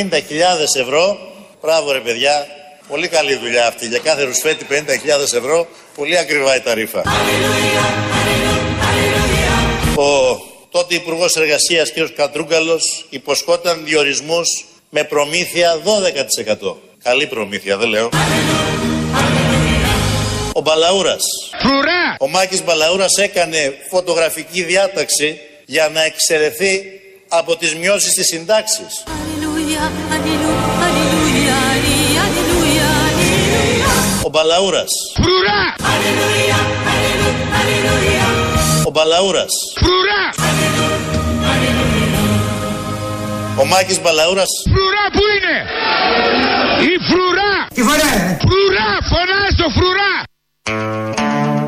ευρώ. 0.80 1.18
Μπράβο 1.62 1.92
ρε 1.92 2.00
παιδιά, 2.00 2.48
πολύ 2.88 3.08
καλή 3.08 3.36
δουλειά 3.36 3.68
αυτή. 3.68 3.88
Για 3.88 4.00
κάθε 4.00 4.24
ρουσφέτη 4.24 4.66
50.000 4.70 4.76
ευρώ, 5.36 5.68
πολύ 5.96 6.18
ακριβά 6.18 6.56
η 6.56 6.60
ταρίφα. 6.60 7.02
Ο 9.96 10.40
τότε 10.72 10.96
Υπουργός 10.96 11.36
Εργασίας 11.36 11.92
κ. 11.92 12.16
Κατρούγκαλο 12.16 12.80
υποσχόταν 13.10 13.82
διορισμούς 13.86 14.66
με 14.90 15.04
προμήθεια 15.04 15.78
12%. 16.64 16.76
Καλή 17.04 17.28
προμήθεια, 17.28 17.78
δεν 17.78 17.90
λέω. 17.90 18.10
Ο 20.54 20.62
Μπαλαούρας. 20.62 21.24
Ο 22.20 22.28
Μάκης 22.28 22.64
Μπαλαούρας 22.64 23.18
έκανε 23.18 23.74
φωτογραφική 23.90 24.64
διάταξη 24.64 25.40
για 25.66 25.90
να 25.94 26.04
εξαιρεθεί 26.04 26.82
από 27.28 27.56
τις 27.56 27.76
μειώσεις 27.76 28.14
της 28.14 28.26
συντάξης. 28.28 29.04
Αλληλούια, 29.08 29.92
αλληλούια, 30.14 30.76
αλληλούια, 30.86 31.56
αλληλούια, 32.24 32.90
αλληλούια. 33.08 33.88
Ο 34.24 34.30
Μπαλαούρας. 34.30 34.92
Αλληλούια, 35.92 36.60
αλληλούια, 36.92 37.48
αλληλούια. 37.60 38.39
Ο 38.90 38.92
Μπαλαούρας. 38.92 39.54
Ο 43.62 43.66
Μάκης 43.66 44.02
Μπαλαούρας. 44.02 44.48
Φρουρά 44.64 45.06
που 45.12 45.24
είναι! 45.36 45.56
Η 46.92 46.94
φρουρά! 47.10 47.68
Τι 47.74 47.82
φορά! 47.82 48.38
Φρουρά! 48.40 48.90
Φωνάς 49.12 49.56
το 49.58 49.70
φρουρά! 49.76 50.14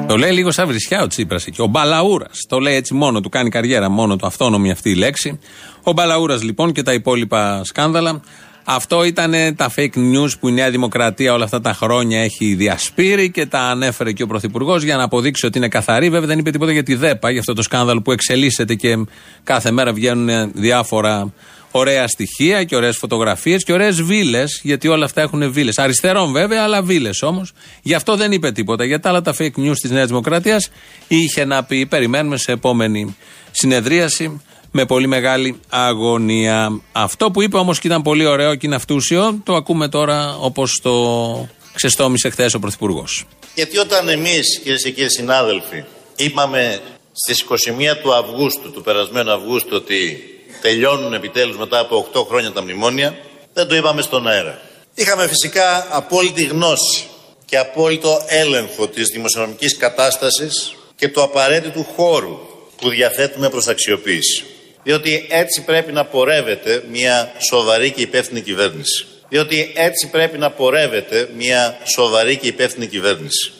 Το 0.07 0.17
λέει 0.17 0.31
λίγο 0.31 0.51
σαν 0.51 0.67
βρισιά 0.67 1.01
ο 1.01 1.07
Τσίπρας 1.07 1.45
εκεί. 1.45 1.61
Ο 1.61 1.65
Μπαλαούρας. 1.65 2.45
Το 2.47 2.59
λέει 2.59 2.75
έτσι 2.75 2.93
μόνο 2.93 3.21
του, 3.21 3.29
κάνει 3.29 3.49
καριέρα 3.49 3.89
μόνο 3.89 4.15
του, 4.15 4.25
αυτόνομη 4.25 4.71
αυτή 4.71 4.89
η 4.89 4.95
λέξη. 4.95 5.39
Ο 5.83 5.91
Μπαλαούρας 5.91 6.43
λοιπόν 6.43 6.71
και 6.71 6.83
τα 6.83 6.93
υπόλοιπα 6.93 7.63
σκάνδαλα. 7.63 8.21
Αυτό 8.63 9.03
ήταν 9.03 9.33
τα 9.55 9.71
fake 9.75 9.95
news 9.95 10.29
που 10.39 10.47
η 10.47 10.51
Νέα 10.51 10.69
Δημοκρατία 10.69 11.33
όλα 11.33 11.43
αυτά 11.43 11.61
τα 11.61 11.73
χρόνια 11.73 12.19
έχει 12.21 12.53
διασπείρει 12.53 13.31
και 13.31 13.45
τα 13.45 13.59
ανέφερε 13.59 14.11
και 14.11 14.23
ο 14.23 14.27
Πρωθυπουργός 14.27 14.83
για 14.83 14.97
να 14.97 15.03
αποδείξει 15.03 15.45
ότι 15.45 15.57
είναι 15.57 15.67
καθαρή. 15.67 16.09
Βέβαια 16.09 16.27
δεν 16.27 16.39
είπε 16.39 16.51
τίποτα 16.51 16.71
για 16.71 16.83
τη 16.83 16.95
ΔΕΠΑ, 16.95 17.29
για 17.29 17.39
αυτό 17.39 17.53
το 17.53 17.61
σκάνδαλο 17.61 18.01
που 18.01 18.11
εξελίσσεται 18.11 18.75
και 18.75 19.05
κάθε 19.43 19.71
μέρα 19.71 19.93
βγαίνουν 19.93 20.51
διάφορα 20.53 21.33
ωραία 21.71 22.07
στοιχεία 22.07 22.63
και 22.63 22.75
ωραίες 22.75 22.97
φωτογραφίες 22.97 23.63
και 23.63 23.73
ωραίες 23.73 24.01
βίλες, 24.01 24.59
γιατί 24.63 24.87
όλα 24.87 25.05
αυτά 25.05 25.21
έχουν 25.21 25.51
βίλες. 25.51 25.77
Αριστερών 25.77 26.31
βέβαια, 26.31 26.63
αλλά 26.63 26.81
βίλες 26.81 27.21
όμως. 27.21 27.51
Γι' 27.81 27.93
αυτό 27.93 28.15
δεν 28.15 28.31
είπε 28.31 28.51
τίποτα. 28.51 28.83
Για 28.83 28.99
τα 28.99 29.09
άλλα 29.09 29.21
τα 29.21 29.35
fake 29.37 29.55
news 29.57 29.75
της 29.81 29.91
Νέας 29.91 30.07
Δημοκρατίας 30.07 30.69
είχε 31.07 31.45
να 31.45 31.63
πει. 31.63 31.85
Περιμένουμε 31.85 32.37
σε 32.37 32.51
επόμενη 32.51 33.15
συνεδρίαση 33.51 34.41
με 34.71 34.85
πολύ 34.85 35.07
μεγάλη 35.07 35.59
αγωνία. 35.69 36.81
Αυτό 36.91 37.31
που 37.31 37.41
είπε 37.41 37.57
όμως 37.57 37.79
και 37.79 37.87
ήταν 37.87 38.01
πολύ 38.01 38.25
ωραίο 38.25 38.55
και 38.55 38.65
είναι 38.65 38.75
αυτούσιο, 38.75 39.41
το 39.43 39.55
ακούμε 39.55 39.89
τώρα 39.89 40.37
όπως 40.39 40.79
το 40.81 41.49
ξεστόμησε 41.73 42.29
χθες 42.29 42.53
ο 42.53 42.59
Πρωθυπουργός. 42.59 43.25
Γιατί 43.55 43.77
όταν 43.77 44.09
εμείς, 44.09 44.59
κυρίες 44.63 44.83
και 44.83 44.91
κύριοι 44.91 45.09
συνάδελφοι, 45.09 45.83
είπαμε 46.15 46.79
στις 47.11 47.41
21 47.41 47.97
του 48.01 48.13
Αυγούστου, 48.13 48.71
του 48.71 48.81
περασμένου 48.81 49.31
Αυγούστου, 49.31 49.69
ότι 49.73 50.23
τελειώνουν 50.61 51.13
επιτέλους 51.13 51.57
μετά 51.57 51.79
από 51.79 52.09
8 52.13 52.25
χρόνια 52.27 52.51
τα 52.51 52.61
μνημόνια, 52.61 53.17
δεν 53.53 53.67
το 53.67 53.75
είπαμε 53.75 54.01
στον 54.01 54.27
αέρα. 54.27 54.61
Είχαμε 54.95 55.27
φυσικά 55.27 55.87
απόλυτη 55.89 56.43
γνώση 56.43 57.05
και 57.45 57.57
απόλυτο 57.57 58.21
έλεγχο 58.27 58.87
της 58.87 59.07
δημοσιονομικής 59.07 59.77
κατάστασης 59.77 60.75
και 60.95 61.07
του 61.07 61.21
απαραίτητου 61.21 61.85
χώρου 61.95 62.39
που 62.77 62.89
διαθέτουμε 62.89 63.49
προς 63.49 63.67
αξιοποίηση. 63.67 64.45
Διότι 64.83 65.25
έτσι 65.29 65.63
πρέπει 65.63 65.91
να 65.91 66.05
πορεύεται 66.05 66.83
μια 66.91 67.31
σοβαρή 67.49 67.91
και 67.91 68.01
υπεύθυνη 68.01 68.41
κυβέρνηση. 68.41 69.05
Διότι 69.29 69.71
έτσι 69.75 70.09
πρέπει 70.09 70.37
να 70.37 70.49
πορεύεται 70.49 71.29
μια 71.37 71.77
σοβαρή 71.95 72.37
και 72.37 72.47
υπεύθυνη 72.47 72.87
κυβέρνηση. 72.87 73.51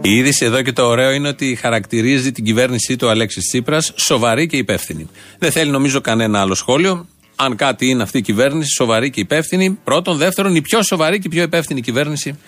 Η 0.00 0.16
είδηση 0.16 0.44
εδώ 0.44 0.62
και 0.62 0.72
το 0.72 0.86
ωραίο 0.86 1.10
είναι 1.10 1.28
ότι 1.28 1.54
χαρακτηρίζει 1.54 2.32
την 2.32 2.44
κυβέρνησή 2.44 2.96
του 2.96 3.08
Αλέξης 3.08 3.46
Τσίπρας 3.46 3.92
σοβαρή 3.96 4.46
και 4.46 4.56
υπεύθυνη. 4.56 5.08
Δεν 5.38 5.50
θέλει 5.50 5.70
νομίζω 5.70 6.00
κανένα 6.00 6.40
άλλο 6.40 6.54
σχόλιο. 6.54 7.08
Αν 7.36 7.56
κάτι 7.56 7.88
είναι 7.88 8.02
αυτή 8.02 8.18
η 8.18 8.22
κυβέρνηση, 8.22 8.70
σοβαρή 8.76 9.10
και 9.10 9.20
υπεύθυνη. 9.20 9.78
Πρώτον. 9.84 10.16
Δεύτερον, 10.16 10.54
η 10.54 10.60
πιο 10.60 10.82
σοβαρή 10.82 11.18
και 11.18 11.28
πιο 11.28 11.42
υπεύθυνη 11.42 11.80
κυβέρνηση 11.80 12.38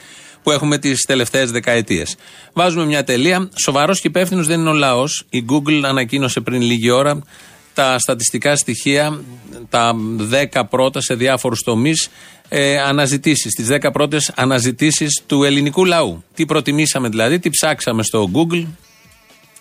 που 0.42 0.50
έχουμε 0.50 0.78
τις 0.78 1.04
τελευταίες 1.06 1.50
δεκαετίες. 1.50 2.16
Βάζουμε 2.52 2.84
μια 2.84 3.04
τελεία. 3.04 3.49
Σοβαρός 3.62 4.00
και 4.00 4.08
υπεύθυνος 4.08 4.46
δεν 4.46 4.61
είναι 4.61 4.70
ο 4.70 4.72
λαός. 4.72 5.25
Η 5.30 5.44
Google 5.49 5.80
ανακοίνωσε 5.84 6.40
πριν 6.40 6.62
λίγη 6.62 6.90
ώρα 6.90 7.22
τα 7.75 7.99
στατιστικά 7.99 8.56
στοιχεία, 8.56 9.20
τα 9.68 9.94
10 10.52 10.62
πρώτα 10.70 11.00
σε 11.00 11.14
διάφορους 11.14 11.62
τομείς 11.62 12.11
ε, 12.49 12.80
αναζητήσεις, 12.80 13.54
τις 13.54 13.68
10 13.70 13.92
πρώτες 13.92 14.32
αναζητήσεις 14.34 15.22
του 15.26 15.44
ελληνικού 15.44 15.84
λαού. 15.84 16.25
Τι 16.34 16.46
προτιμήσαμε 16.46 17.08
δηλαδή, 17.08 17.38
τι 17.38 17.50
ψάξαμε 17.50 18.02
στο 18.02 18.30
Google, 18.32 18.66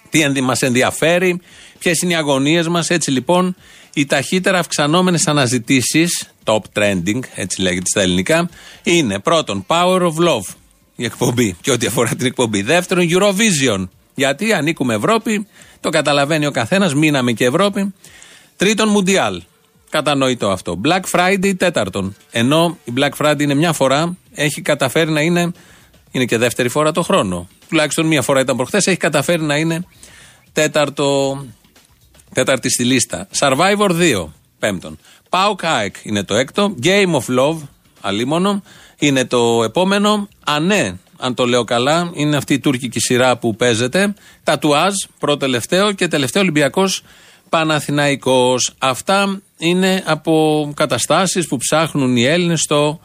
τι 0.09 0.41
μας 0.41 0.61
ενδιαφέρει, 0.61 1.41
ποιες 1.79 2.01
είναι 2.01 2.11
οι 2.11 2.15
αγωνίες 2.15 2.67
μας. 2.67 2.89
Έτσι 2.89 3.11
λοιπόν, 3.11 3.55
οι 3.93 4.05
ταχύτερα 4.05 4.59
αυξανόμενες 4.59 5.27
αναζητήσεις, 5.27 6.29
top 6.43 6.61
trending, 6.73 7.19
έτσι 7.35 7.61
λέγεται 7.61 7.85
στα 7.85 8.01
ελληνικά, 8.01 8.49
είναι 8.83 9.19
πρώτον 9.19 9.65
Power 9.67 10.01
of 10.01 10.13
Love, 10.27 10.55
η 11.01 11.05
εκπομπή 11.05 11.55
και 11.61 11.71
ό,τι 11.71 11.85
αφορά 11.85 12.09
την 12.09 12.25
εκπομπή. 12.25 12.61
Δεύτερον, 12.61 13.07
Eurovision. 13.09 13.87
Γιατί 14.15 14.53
ανήκουμε 14.53 14.93
Ευρώπη, 14.93 15.47
το 15.79 15.89
καταλαβαίνει 15.89 16.45
ο 16.45 16.51
καθένας, 16.51 16.93
μείναμε 16.93 17.31
και 17.31 17.45
Ευρώπη. 17.45 17.93
Τρίτον, 18.55 18.89
Μουντιάλ. 18.89 19.41
Κατανοητό 19.89 20.49
αυτό. 20.49 20.81
Black 20.83 21.01
Friday 21.11 21.53
τέταρτον. 21.57 22.15
Ενώ 22.31 22.77
η 22.83 22.93
Black 22.97 23.11
Friday 23.17 23.39
είναι 23.39 23.53
μια 23.53 23.73
φορά, 23.73 24.17
έχει 24.33 24.61
καταφέρει 24.61 25.11
να 25.11 25.21
είναι. 25.21 25.51
Είναι 26.11 26.25
και 26.25 26.37
δεύτερη 26.37 26.69
φορά 26.69 26.91
το 26.91 27.01
χρόνο. 27.01 27.47
Τουλάχιστον 27.69 28.05
μία 28.05 28.21
φορά 28.21 28.39
ήταν 28.39 28.55
προχθές, 28.55 28.87
έχει 28.87 28.97
καταφέρει 28.97 29.41
να 29.41 29.57
είναι 29.57 29.85
τέταρτο, 30.53 31.39
τέταρτη 32.33 32.69
στη 32.69 32.83
λίστα. 32.83 33.27
Survivor 33.39 33.89
2, 33.89 34.27
πέμπτον. 34.59 34.99
Pau 35.29 35.55
Kaek 35.63 36.03
είναι 36.03 36.23
το 36.23 36.35
έκτο. 36.35 36.75
Game 36.83 37.11
of 37.11 37.39
Love, 37.39 37.57
αλίμονο, 38.01 38.63
είναι 39.01 39.25
το 39.25 39.63
επόμενο. 39.63 40.27
Ανέ, 40.43 40.99
αν 41.17 41.33
το 41.33 41.45
λέω 41.45 41.63
καλά, 41.63 42.11
είναι 42.13 42.35
αυτή 42.35 42.53
η 42.53 42.59
τουρκική 42.59 42.99
σειρά 42.99 43.37
που 43.37 43.55
παίζεται. 43.55 44.13
Τατουάζ, 44.43 44.93
πρώτο 45.19 45.37
τελευταίο 45.37 45.91
και 45.91 46.07
τελευταίο 46.07 46.41
Ολυμπιακός 46.41 47.03
Παναθηναϊκός. 47.49 48.73
Αυτά 48.77 49.41
είναι 49.57 50.03
από 50.05 50.71
καταστάσεις 50.75 51.47
που 51.47 51.57
ψάχνουν 51.57 52.15
οι 52.15 52.23
Έλληνες 52.23 52.59
στο 52.59 52.99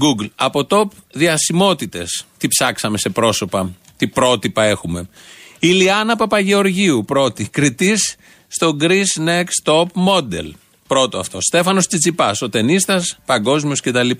Google. 0.00 0.28
Από 0.34 0.66
top 0.70 0.88
διασημότητες. 1.12 2.24
Τι 2.38 2.48
ψάξαμε 2.48 2.98
σε 2.98 3.08
πρόσωπα, 3.08 3.70
τι 3.96 4.08
πρότυπα 4.08 4.64
έχουμε. 4.64 5.08
Η 5.58 5.68
Λιάννα 5.68 6.16
Παπαγεωργίου, 6.16 7.04
πρώτη. 7.04 7.48
Κριτής 7.48 8.16
στο 8.48 8.76
Greece 8.80 9.26
Next 9.26 9.72
Top 9.72 9.86
Model. 10.06 10.50
Πρώτο 10.92 11.18
αυτό. 11.18 11.40
Στέφανος 11.40 11.86
Τσιτσιπάς, 11.86 12.42
ο 12.42 12.48
ταινίστα, 12.48 13.02
παγκόσμιος 13.26 13.80
κτλ. 13.80 14.10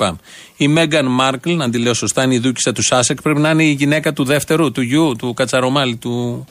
Η 0.57 0.69
Μέγαν 0.69 1.07
Μάρκλ, 1.07 1.61
αν 1.61 1.71
τη 1.71 1.79
λέω 1.79 1.95
σωστά, 1.95 2.23
είναι 2.23 2.35
η 2.35 2.39
δούκησα 2.39 2.73
του 2.73 2.83
Σάσεκ, 2.83 3.23
πρέπει 3.23 3.41
να 3.41 3.51
είναι 3.51 3.65
η 3.65 3.71
γυναίκα 3.71 4.13
του 4.13 4.25
δεύτερου, 4.25 4.73
του 4.73 4.81
γιου, 4.81 5.17
του 5.19 5.35
Κατσαρομάλη, 5.35 5.97
του 5.97 6.47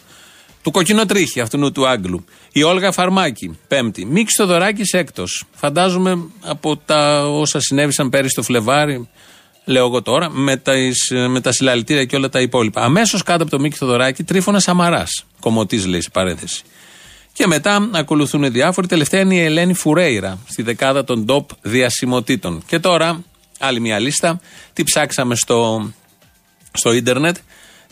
του 0.62 0.72
κοκκινοτρίχη 0.72 1.40
αυτού 1.40 1.72
του 1.72 1.88
Άγγλου. 1.88 2.25
Η 2.51 2.63
Όλγα 2.63 2.92
Φαρμάκη, 2.92 3.58
πέμπτη. 3.68 4.06
Μίξ 4.06 4.34
Θοδωράκης 4.34 4.94
έκτος. 4.94 5.44
Φαντάζομαι 5.56 6.24
από 6.42 6.78
τα 6.78 7.28
όσα 7.28 7.60
συνέβησαν 7.60 8.10
πέρυσι 8.10 8.36
το 8.36 8.44
Φλεβάρι, 8.44 9.10
λέω 9.66 9.86
εγώ 9.86 10.01
τώρα, 10.01 10.30
με, 10.30 10.58
τα, 10.58 10.74
με 11.30 11.42
τα 11.42 11.51
συλλαλητήρια 11.51 12.06
και 12.06 12.16
όλα 12.16 12.30
τα 12.30 12.42
υπόλοιπα. 12.42 12.82
Αμέσως 12.82 13.24
κάτω 13.24 13.42
από 13.42 13.51
το 13.51 13.60
Μίξ 13.60 13.78
Θοδωράκη, 13.78 14.24
τρίφωνας 14.24 14.63
Σαμαρά. 14.63 15.08
Κομωτή 15.40 15.88
λέει 15.88 16.01
σε 16.01 16.10
παρένθεση. 16.10 16.63
Και 17.34 17.48
μετά 17.48 17.90
ακολουθούν 17.92 18.52
διάφοροι. 18.52 18.88
Τελευταία 18.88 19.22
είναι 19.22 19.36
η 19.36 19.40
Ελένη 19.40 19.74
Φουρέιρα 19.74 20.38
στη 20.50 20.62
δεκάδα 20.62 21.04
των 21.04 21.26
top 21.30 21.46
διασημοτήτων. 21.62 22.64
Και 22.66 22.80
τώρα, 22.80 23.24
άλλη 23.60 23.80
μια 23.80 24.00
λίστα. 24.00 24.40
Τι 24.74 24.84
ψάξαμε 24.84 25.36
στο, 25.36 25.92
στο 26.72 26.92
ίντερνετ; 26.92 27.38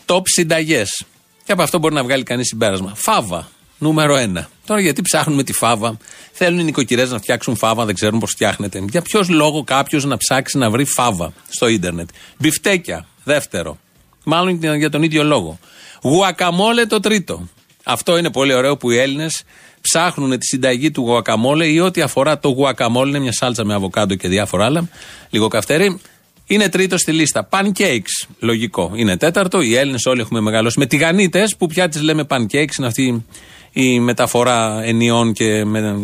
Top 0.06 0.22
συνταγές. 0.24 1.04
Και 1.44 1.52
από 1.52 1.62
αυτό 1.62 1.78
μπορεί 1.78 1.94
να 1.94 2.02
βγάλει 2.02 2.22
κανείς 2.22 2.46
συμπέρασμα. 2.46 2.92
Φάβα, 2.96 3.48
νούμερο 3.78 4.16
ένα. 4.16 4.48
Τώρα 4.66 4.80
γιατί 4.80 5.02
ψάχνουμε 5.02 5.42
τη 5.42 5.52
φάβα; 5.52 5.96
Θέλουν 6.32 6.58
οι 6.58 6.64
νοικοκυρές 6.64 7.10
να 7.10 7.18
φτιάξουν 7.18 7.56
φάβα, 7.56 7.84
δεν 7.84 7.94
ξέρουν 7.94 8.18
πώς 8.18 8.30
φτιάχνεται. 8.30 8.84
Για 8.88 9.02
ποιος 9.02 9.28
λόγο 9.28 9.64
κάποιος 9.64 10.04
να 10.04 10.16
ψάξει 10.16 10.58
να 10.58 10.70
βρει 10.70 10.84
φάβα 10.84 11.32
στο 11.48 11.66
ίντερνετ; 11.68 12.08
Μπιφτέκια, 12.38 13.06
δεύτερο. 13.24 13.78
Μάλλον 14.24 14.76
για 14.76 14.90
τον 14.90 15.02
ίδιο 15.02 15.24
λόγο. 15.24 15.58
Γουακαμόλε 16.02 16.86
το 16.86 17.00
τρίτο. 17.00 17.48
Αυτό 17.84 18.18
είναι 18.18 18.30
πολύ 18.30 18.54
ωραίο 18.54 18.76
που 18.76 18.90
οι 18.90 18.98
Έλληνες 18.98 19.42
ψάχνουν 19.80 20.38
τη 20.38 20.46
συνταγή 20.46 20.90
του 20.90 21.00
γουακαμόλε 21.00 21.66
ή 21.66 21.78
ό,τι 21.78 22.00
αφορά 22.00 22.38
το 22.38 22.48
γουακαμόλε. 22.48 23.08
Είναι 23.08 23.18
μια 23.18 23.32
σάλτσα 23.32 23.64
με 23.64 23.74
αβοκάντο 23.74 24.14
και 24.14 24.28
διάφορα 24.28 24.64
άλλα. 24.64 24.88
Λίγο 25.30 25.48
καυτερή. 25.48 26.00
Είναι 26.46 26.68
τρίτο 26.68 26.98
στη 26.98 27.12
λίστα. 27.12 27.48
Pancakes. 27.50 28.28
Λογικό. 28.38 28.92
Είναι 28.94 29.16
τέταρτο. 29.16 29.60
Οι 29.60 29.74
Έλληνες 29.74 30.06
όλοι 30.06 30.20
έχουμε 30.20 30.40
μεγαλώσει 30.40 30.78
με 30.78 30.86
τηγανίτες 30.86 31.56
που 31.56 31.66
πια 31.66 31.88
τις 31.88 32.02
λέμε 32.02 32.26
pancakes. 32.28 32.78
Είναι 32.78 32.86
αυτή 32.86 33.24
η 33.72 34.00
μεταφορά 34.00 34.82
ενιών 34.82 35.32
και 35.32 35.64
με, 35.64 35.98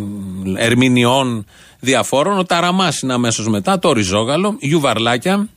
ερμηνεών 0.57 1.47
διαφόρων. 1.81 2.39
Ο 2.39 2.45
ταραμάς 2.45 3.01
είναι 3.01 3.13
αμέσως 3.13 3.49
μετά. 3.49 3.79
Το 3.79 3.93
ριζόγαλο. 3.93 4.57
Γιουβαρλάκια. 4.61 5.49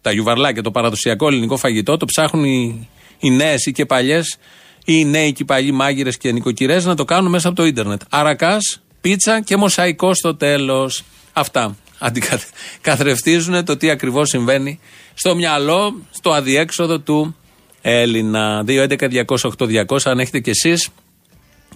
Τα 0.00 0.12
γιουβαρλάκια, 0.12 0.62
το 0.62 0.70
παραδοσιακό 0.70 1.26
ελληνικό 1.26 1.56
φαγητό, 1.56 1.96
το 1.96 2.06
ψάχνουν 2.06 2.44
οι, 2.44 2.88
οι 3.18 3.30
νέες 3.30 3.66
ή 3.66 3.72
και 3.72 3.86
παλιές 3.86 4.26
ή 4.26 4.38
οι 4.84 5.04
νέοι 5.04 5.32
και 5.32 5.42
οι 5.42 5.46
παλιοί 5.46 5.70
μάγειρες 5.74 6.16
και 6.16 6.32
νοικοκυρές 6.32 6.84
να 6.84 6.94
το 6.94 7.04
κάνουν 7.04 7.30
μέσα 7.30 7.48
από 7.48 7.56
το 7.56 7.64
ίντερνετ. 7.64 8.00
Αρακάς, 8.08 8.80
πίτσα 9.00 9.40
και 9.40 9.56
μοσαϊκό 9.56 10.14
στο 10.14 10.34
τέλος. 10.34 11.04
Αυτά 11.32 11.76
αντικαθρεφτίζουν 11.98 13.64
το 13.64 13.76
τι 13.76 13.90
ακριβώς 13.90 14.28
συμβαίνει 14.28 14.80
στο 15.14 15.34
μυαλό, 15.34 16.02
στο 16.10 16.30
αδιέξοδο 16.30 16.98
του 16.98 17.36
Έλληνα. 17.82 18.64
2.11.208.200 18.66 19.98
αν 20.04 20.18
έχετε 20.18 20.40
κι 20.40 20.50
εσείς 20.50 20.88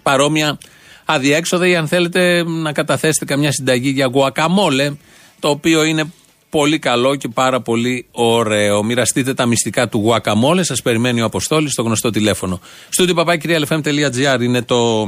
παρόμοια 0.03 0.59
αδιέξοδα 1.05 1.67
ή 1.67 1.77
αν 1.77 1.89
θέλετε 1.89 2.43
να 2.43 2.73
καταθέσετε 2.73 3.25
καμιά 3.25 3.53
συνταγή 3.53 3.89
για 3.89 4.11
γουακαμόλε, 4.13 4.93
το 5.41 5.49
οποίο 5.49 5.85
είναι 5.85 6.13
πολύ 6.57 6.79
καλό 6.79 7.15
και 7.15 7.29
πάρα 7.29 7.61
πολύ 7.61 8.07
ωραίο. 8.11 8.83
Μοιραστείτε 8.83 9.35
τα 9.35 9.47
μυστικά 9.47 9.89
του 9.89 9.99
γουακαμόλε. 9.99 10.63
Σας 10.63 10.83
περιμένει 10.83 11.21
ο 11.21 11.25
Αποστόλης 11.25 11.73
στο 11.73 11.83
γνωστό 11.83 12.11
τηλέφωνο. 12.11 12.61
Στούντιο 12.89 13.15
παπάκυριαλεφm.gr 13.15 14.41
είναι 14.41 14.63
το 14.63 15.05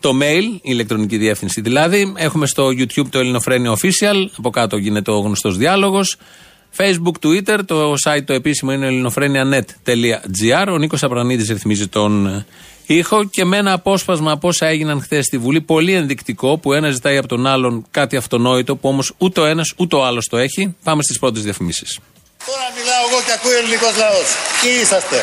το 0.00 0.10
mail, 0.20 0.42
η 0.42 0.60
ηλεκτρονική 0.62 1.16
διεύθυνση 1.16 1.60
δηλαδή. 1.60 2.12
Έχουμε 2.16 2.46
στο 2.46 2.66
YouTube 2.66 3.08
το 3.10 3.18
Ελληνοφρένιο 3.18 3.72
Official. 3.72 4.26
Από 4.36 4.50
κάτω 4.50 4.76
γίνεται 4.76 5.10
ο 5.10 5.18
γνωστός 5.18 5.56
διάλογος. 5.56 6.16
Facebook, 6.76 7.26
Twitter, 7.26 7.58
το 7.66 7.92
site 8.04 8.24
το 8.24 8.32
επίσημο 8.32 8.72
είναι 8.72 8.86
ελληνοφρένια.net.gr. 8.86 10.66
Ο 10.68 10.78
Νίκος 10.78 11.02
Απρανίδης 11.02 11.48
ρυθμίζει 11.48 11.88
τον 11.88 12.26
ε, 12.26 12.46
ήχο 12.86 13.24
και 13.24 13.44
με 13.44 13.56
ένα 13.56 13.72
απόσπασμα 13.72 14.32
από 14.32 14.48
όσα 14.48 14.66
έγιναν 14.66 15.00
χθες 15.00 15.24
στη 15.24 15.38
Βουλή, 15.38 15.60
πολύ 15.60 15.92
ενδεικτικό, 15.92 16.58
που 16.58 16.72
ένα 16.72 16.90
ζητάει 16.90 17.16
από 17.16 17.28
τον 17.28 17.46
άλλον 17.46 17.84
κάτι 17.90 18.16
αυτονόητο, 18.16 18.76
που 18.76 18.88
όμως 18.88 19.12
ούτε 19.18 19.40
ο 19.40 19.44
ένας 19.44 19.72
ούτε 19.76 19.96
ο 19.96 20.04
άλλος 20.04 20.26
το 20.26 20.36
έχει. 20.36 20.74
Πάμε 20.82 21.02
στις 21.02 21.18
πρώτες 21.18 21.42
διαφημίσεις. 21.42 21.98
Τώρα 22.50 22.66
μιλάω 22.78 23.02
εγώ 23.08 23.18
και 23.26 23.32
ακούει 23.38 23.54
ο 23.58 23.58
ελληνικός 23.62 23.94
λαός. 24.02 24.28
Τι 24.60 24.68
είσαστε; 24.80 25.18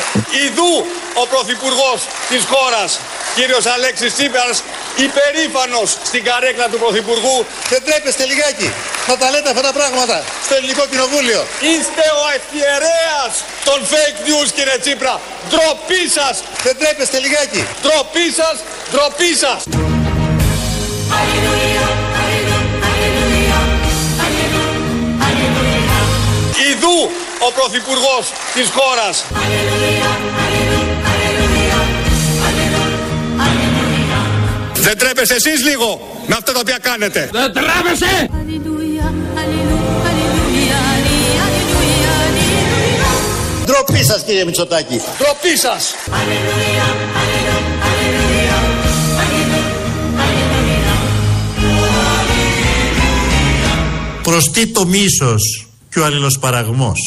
Ιδού 0.46 0.72
ο 1.22 1.24
Πρωθυπουργός 1.32 1.98
της 2.30 2.42
χώρας, 2.52 2.90
κύριος 3.36 3.64
Αλέξης 3.74 4.10
Τσίπρας, 4.16 4.56
υπερήφανος 5.06 5.88
στην 6.08 6.22
καρέκλα 6.28 6.66
του 6.70 6.78
Πρωθυπουργού. 6.82 7.36
Δεν 7.72 7.80
τρέπεστε 7.86 8.24
λιγάκι 8.30 8.68
να 9.08 9.14
τα 9.20 9.26
λέτε 9.32 9.48
αυτά 9.52 9.62
τα 9.68 9.72
πράγματα 9.78 10.16
στο 10.44 10.54
ελληνικό 10.58 10.84
κοινοβούλιο. 10.90 11.40
Είστε 11.72 12.04
ο 12.20 12.24
ευχιερέας 12.36 13.32
των 13.68 13.78
fake 13.92 14.18
news, 14.26 14.48
κύριε 14.56 14.78
Τσίπρα. 14.82 15.14
Ντροπή 15.48 16.02
σας. 16.16 16.34
Δεν 16.64 16.74
τρέπεστε 16.80 17.18
λιγάκι. 17.24 17.62
Ντροπή 17.82 18.26
σας, 18.38 18.56
ντροπή 18.90 19.32
σας. 19.42 19.60
Ιδού 26.82 27.10
ο 27.48 27.52
Πρωθυπουργός 27.52 28.32
της 28.54 28.68
χώρας. 28.70 29.24
Δεν 34.74 34.98
τρέπεστε 34.98 35.34
εσείς 35.34 35.64
λίγο 35.64 36.20
με 36.26 36.34
αυτά 36.38 36.52
τα 36.52 36.58
οποία 36.58 36.78
κάνετε; 36.78 37.28
Δεν 37.32 37.52
τρέπεσαι! 37.52 38.30
Ντροπή 43.64 44.04
σας, 44.04 44.22
κύριε 44.22 44.44
Μητσοτάκη. 44.44 45.00
Ντροπή 45.18 45.56
σας. 45.56 45.94
Προς 54.22 54.50
τι 54.50 54.66
το 54.66 54.86
μίσος 54.86 55.61
και 55.92 56.00
ο 56.00 56.04
αλληλοσπαραγμός. 56.04 56.98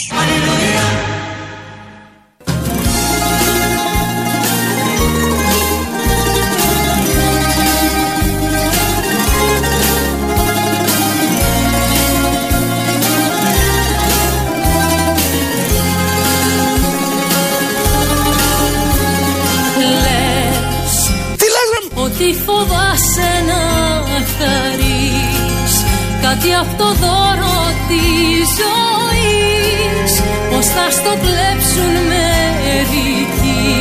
Λες 19.80 20.96
Τι 21.38 21.46
λες 21.56 21.70
ρε 21.74 22.02
ότι 22.02 22.36
φοβάσαι 22.46 23.32
να 23.48 23.86
χαρείς 24.38 25.84
κάτι 26.22 26.54
από 26.54 26.78
το 26.78 26.94
δώρο 26.94 27.55
της 27.90 28.48
ζωής 28.62 30.12
πως 30.50 30.66
θα 30.66 30.86
στο 30.98 31.14
κλέψουν 31.24 31.94
μερικοί 32.12 33.74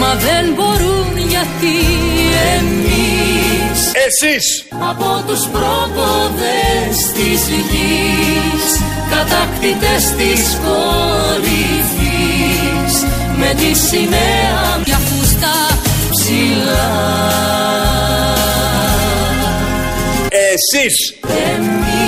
μα 0.00 0.10
δεν 0.26 0.44
μπορούν 0.54 1.10
γιατί 1.28 1.76
εμείς 2.56 3.78
Εσείς. 4.06 4.46
από 4.90 5.10
τους 5.26 5.42
πρόποδες 5.54 6.96
της 7.16 7.40
γης 7.70 8.64
κατακτητές 9.10 10.02
της 10.18 10.42
κορυφής 10.64 12.14
με 13.38 13.50
τη 13.60 13.70
σημαία 13.88 14.80
μια 14.86 14.98
φούστα 14.98 15.54
ψηλά. 16.10 16.88
Εσείς. 20.52 20.96
Εμείς 21.54 22.05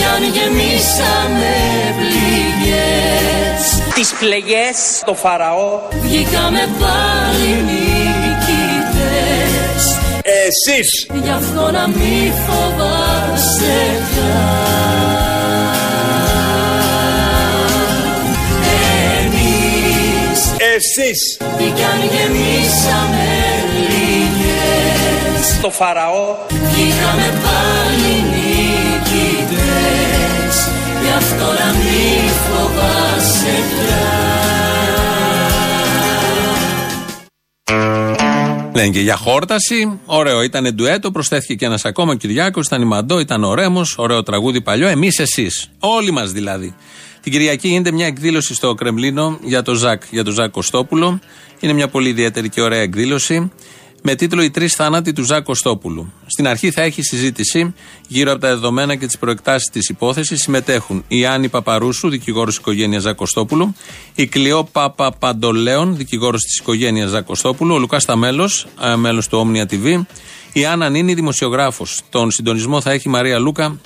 κι 0.00 0.06
αν 0.06 0.22
γεμίσαμε 0.22 1.54
πληγές. 1.98 3.62
Τις 3.94 4.12
πληγές, 4.18 5.02
το 5.04 5.14
Φαραώ. 5.14 5.80
Βγήκαμε 6.00 6.68
πάλι 6.80 7.50
νικητές. 7.68 9.02
Εσείς. 10.46 11.06
Γι' 11.22 11.30
αυτό 11.30 11.70
να 11.70 11.88
μη 11.88 12.32
φοβάσαι 12.46 13.78
πια. 14.10 14.40
Εμείς. 19.18 20.40
Εσείς. 20.74 21.20
Τι 21.58 21.64
κι 21.64 21.84
αν 21.92 22.00
γεμίσαμε 22.12 23.28
λίγες 23.88 25.46
Το 25.60 25.70
Φαραώ. 25.70 26.36
Βγήκαμε 26.48 27.26
πάλι 27.44 28.12
νικητές 28.14 28.39
φοβάσαι 32.80 33.56
πια 33.70 34.30
Λένε 38.74 38.88
και 38.92 39.00
για 39.00 39.16
χόρταση. 39.16 39.98
Ωραίο 40.06 40.42
ήταν 40.42 40.74
ντουέτο. 40.74 41.10
Προσθέθηκε 41.10 41.54
και 41.54 41.64
ένας 41.64 41.84
ακόμα 41.84 42.12
ο 42.12 42.14
Κυριάκος. 42.14 42.66
Ήταν 42.66 42.82
η 42.82 42.84
Μαντό, 42.84 43.18
ήταν 43.18 43.44
ο 43.44 43.54
Ρέμος. 43.54 43.94
Ωραίο 43.98 44.22
τραγούδι 44.22 44.60
παλιό. 44.62 44.88
Εμείς 44.88 45.18
εσείς. 45.18 45.70
Όλοι 45.78 46.10
μας 46.10 46.32
δηλαδή. 46.32 46.74
Την 47.20 47.32
Κυριακή 47.32 47.68
γίνεται 47.68 47.92
μια 47.92 48.06
εκδήλωση 48.06 48.54
στο 48.54 48.74
Κρεμλίνο 48.74 49.38
για 49.42 49.62
το 49.62 49.74
Ζακ, 49.74 50.02
για 50.10 50.24
το 50.24 50.30
Ζακ 50.30 50.50
Κωστόπουλο. 50.50 51.20
Είναι 51.60 51.72
μια 51.72 51.88
πολύ 51.88 52.08
ιδιαίτερη 52.08 52.48
και 52.48 52.60
ωραία 52.60 52.80
εκδήλωση 52.80 53.50
με 54.02 54.14
τίτλο 54.14 54.42
Οι 54.42 54.50
τρεις 54.50 54.74
θάνατοι 54.74 55.12
του 55.12 55.22
Ζακ 55.22 55.44
Κωστόπουλου. 55.44 56.12
Στην 56.26 56.48
αρχή 56.48 56.70
θα 56.70 56.82
έχει 56.82 57.02
συζήτηση 57.02 57.74
γύρω 58.08 58.32
από 58.32 58.40
τα 58.40 58.48
δεδομένα 58.48 58.96
και 58.96 59.06
τις 59.06 59.18
προεκτάσεις 59.18 59.70
της 59.70 59.88
υπόθεσης. 59.88 60.40
Συμμετέχουν 60.40 61.04
η 61.08 61.26
Άννη 61.26 61.48
Παπαρούσου, 61.48 62.08
δικηγόρος 62.08 62.54
της 62.54 62.62
οικογένειας 62.62 63.02
Ζακ 63.02 63.16
Κωστόπουλου, 63.16 63.74
η 64.14 64.26
Κλειώ 64.26 64.64
Παπαπαντολέων, 64.72 65.96
δικηγόρος 65.96 66.42
της 66.42 66.58
οικογένειας 66.58 67.10
Ζακ 67.10 67.24
Κωστόπουλου, 67.24 67.74
ο 67.74 67.78
Λουκάς 67.78 68.04
Ταμέλος, 68.04 68.66
μέλος 68.96 69.28
του 69.28 69.46
Omnia 69.46 69.72
TV, 69.72 70.06
η 70.52 70.64
Άννα 70.64 70.88
Νίνη, 70.88 71.14
δημοσιογράφος. 71.14 72.00
Τον 72.10 72.30
συντονισμό 72.30 72.80
θα 72.80 72.90
έχει 72.90 73.08
η 73.08 73.10
Μαρία 73.10 73.38
Λούκα 73.38 73.80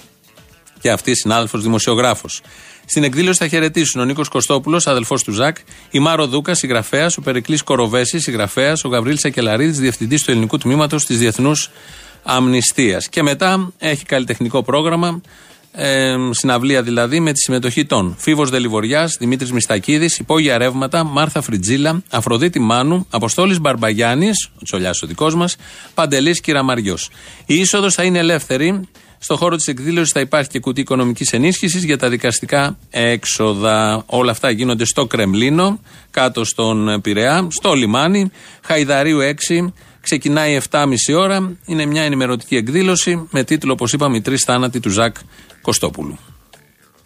και 0.80 0.90
αυτή 0.90 1.16
συνάδελφος 1.16 1.62
δημοσιογράφος. 1.62 2.40
Στην 2.86 3.04
εκδήλωση 3.04 3.38
θα 3.38 3.48
χαιρετήσουν 3.48 4.00
ο 4.00 4.04
Νίκος 4.04 4.28
Κωστόπουλος, 4.28 4.86
αδελφός 4.86 5.22
του 5.22 5.32
Ζακ, 5.32 5.56
η 5.90 5.98
Μάρο 5.98 6.26
Δούκα, 6.26 6.54
συγγραφέας, 6.54 7.16
ο 7.16 7.20
Περικλής 7.20 7.62
Κοροβέση, 7.62 8.18
συγγραφέας, 8.18 8.84
ο 8.84 8.88
Γαβρίλ 8.88 9.18
Σακελαρίδης, 9.18 9.78
διευθυντής 9.78 10.22
του 10.22 10.30
ελληνικού 10.30 10.58
τμήματος 10.58 11.04
της 11.04 11.18
Διεθνούς 11.18 11.70
Αμνηστίας. 12.22 13.08
Και 13.08 13.22
μετά 13.22 13.72
έχει 13.78 14.04
καλλιτεχνικό 14.04 14.62
πρόγραμμα, 14.62 15.20
ε, 15.76 16.16
συναυλία 16.30 16.82
δηλαδή, 16.82 17.20
με 17.20 17.32
τη 17.32 17.38
συμμετοχή 17.38 17.84
των 17.84 18.14
Φίβος 18.18 18.50
Δελιβοριάς, 18.50 19.16
Δημήτρης 19.18 19.52
Μιστακίδης, 19.52 20.18
Υπόγεια 20.18 20.58
Ρεύματα, 20.58 21.04
Μάρθα 21.04 21.42
Φριτζίλα, 21.42 22.02
Αφροδίτη 22.10 22.60
Μάνου, 22.60 23.06
Αποστόλης 23.10 23.60
Μπαρμπαγιάννης, 23.60 24.48
ο 24.54 24.62
Τσολιάς 24.64 25.02
ο 25.02 25.06
δικός 25.06 25.34
μας, 25.34 25.56
Παντελής 25.94 26.40
Κυραμαριός. 26.40 27.10
Η 27.46 27.54
είσοδος 27.54 27.94
θα 27.94 28.02
είναι 28.02 28.18
ελεύθερη. 28.18 28.80
Στο 29.18 29.36
χώρο 29.36 29.56
της 29.56 29.66
εκδήλωσης 29.66 30.12
θα 30.12 30.20
υπάρχει 30.20 30.48
και 30.48 30.58
κουτί 30.58 30.80
οικονομικής 30.80 31.32
ενίσχυσης 31.32 31.84
για 31.84 31.98
τα 31.98 32.08
δικαστικά 32.08 32.78
έξοδα. 32.90 34.02
Όλα 34.06 34.30
αυτά 34.30 34.50
γίνονται 34.50 34.84
στο 34.84 35.06
Κρεμλίνο, 35.06 35.80
κάτω 36.10 36.44
στον 36.44 37.00
Πειραιά, 37.00 37.46
στο 37.50 37.72
λιμάνι, 37.72 38.30
Χαϊδαρίου 38.62 39.18
6. 39.20 39.72
Ξεκινάει 40.00 40.60
7.30 40.70 40.86
ώρα. 41.16 41.56
Είναι 41.66 41.86
μια 41.86 42.02
ενημερωτική 42.02 42.56
εκδήλωση 42.56 43.26
με 43.30 43.44
τίτλο, 43.44 43.72
όπως 43.72 43.92
είπαμε, 43.92 44.16
Οι 44.16 44.20
τρεις 44.20 44.42
θάνατοι 44.42 44.80
του 44.80 44.90
Ζακ 44.90 45.16
Κωστόπουλου. 45.68 46.18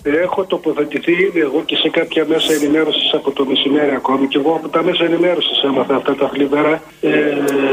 Έχω 0.02 0.44
τοποθετηθεί 0.44 1.12
ήδη 1.12 1.40
εγώ 1.40 1.62
και 1.66 1.76
σε 1.76 1.88
κάποια 1.88 2.24
μέσα 2.28 2.52
ενημέρωσης 2.52 3.12
από 3.14 3.30
το 3.30 3.44
μεσημέρι 3.44 3.90
ακόμη 3.90 4.26
και 4.26 4.38
εγώ 4.38 4.52
από 4.54 4.68
τα 4.68 4.82
μέσα 4.82 5.04
ενημέρωσης 5.04 5.62
έμαθα 5.62 5.94
αυτά 5.94 6.14
τα 6.14 6.28
θλιβερά. 6.28 6.82
Ε, 7.00 7.10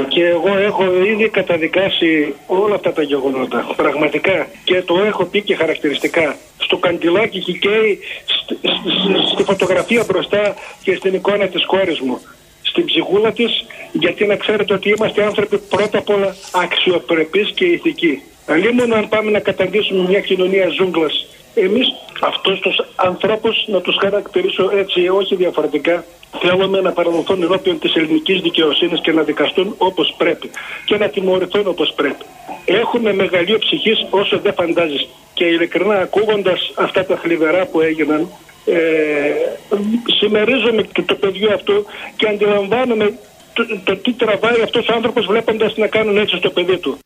και 0.07 0.25
εγώ 0.25 0.57
έχω 0.57 0.83
ήδη 1.03 1.29
καταδικάσει 1.29 2.33
όλα 2.47 2.75
αυτά 2.75 2.93
τα 2.93 3.01
γεγονότα. 3.01 3.73
Πραγματικά. 3.75 4.47
Και 4.63 4.81
το 4.81 4.95
έχω 5.09 5.25
πει 5.25 5.41
και 5.41 5.55
χαρακτηριστικά. 5.55 6.35
Στο 6.57 6.77
καντιλάκι 6.77 7.39
καίει 7.39 7.99
στη, 8.25 8.55
στη, 8.55 8.89
στη 9.33 9.43
φωτογραφία 9.43 10.03
μπροστά 10.07 10.55
και 10.83 10.95
στην 10.95 11.13
εικόνα 11.13 11.47
της 11.47 11.65
κόρη 11.65 11.97
μου. 12.05 12.19
Στην 12.61 12.85
ψυχούλα 12.85 13.31
της, 13.31 13.65
γιατί 13.91 14.25
να 14.25 14.35
ξέρετε 14.35 14.73
ότι 14.73 14.89
είμαστε 14.89 15.23
άνθρωποι 15.23 15.57
πρώτα 15.57 15.97
απ' 15.97 16.09
όλα 16.09 16.35
αξιοπρεπείς 16.51 17.51
και 17.55 17.65
ηθικοί. 17.65 18.21
Αλλήμον 18.47 18.93
αν 18.93 19.09
πάμε 19.09 19.31
να 19.31 19.39
καταντήσουμε 19.39 20.07
μια 20.09 20.19
κοινωνία 20.19 20.67
ζούγκλας 20.69 21.25
Εμείς 21.55 21.87
αυτούς 22.21 22.59
τους 22.59 22.75
ανθρώπους 22.95 23.65
να 23.67 23.81
τους 23.81 23.97
χαρακτηρίσω 24.01 24.71
έτσι, 24.73 25.07
όχι 25.07 25.35
διαφορετικά, 25.35 26.05
θέλουμε 26.41 26.81
να 26.81 26.91
παραδοθούν 26.91 27.41
ενώπιον 27.43 27.79
της 27.79 27.95
ελληνικής 27.95 28.41
δικαιοσύνης 28.41 29.01
και 29.01 29.11
να 29.11 29.21
δικαστούν 29.21 29.75
όπως 29.77 30.13
πρέπει 30.17 30.49
και 30.85 30.97
να 30.97 31.09
τιμωρηθούν 31.09 31.67
όπως 31.67 31.93
πρέπει. 31.95 32.25
Έχουμε 32.65 33.13
μεγαλείο 33.13 33.59
ψυχής 33.59 34.05
όσο 34.09 34.39
δεν 34.39 34.53
φαντάζεις 34.53 35.07
και 35.33 35.45
ειλικρινά 35.45 35.95
ακούγοντας 35.95 36.71
αυτά 36.75 37.05
τα 37.05 37.15
θλιβερά 37.15 37.65
που 37.65 37.81
έγιναν 37.81 38.27
ε, 38.65 38.75
συμμερίζομαι 40.19 40.83
το, 40.83 41.03
το 41.03 41.15
παιδιό 41.15 41.53
αυτό 41.53 41.85
και 42.15 42.27
αντιλαμβάνομαι 42.27 43.13
το, 43.53 43.79
το 43.83 43.95
τι 43.95 44.13
τραβάει 44.13 44.61
αυτός 44.63 44.87
ο 44.87 44.93
άνθρωπος 44.93 45.25
βλέποντας 45.25 45.77
να 45.77 45.87
κάνουν 45.87 46.17
έτσι 46.17 46.37
στο 46.37 46.49
παιδί 46.49 46.77
του. 46.77 46.97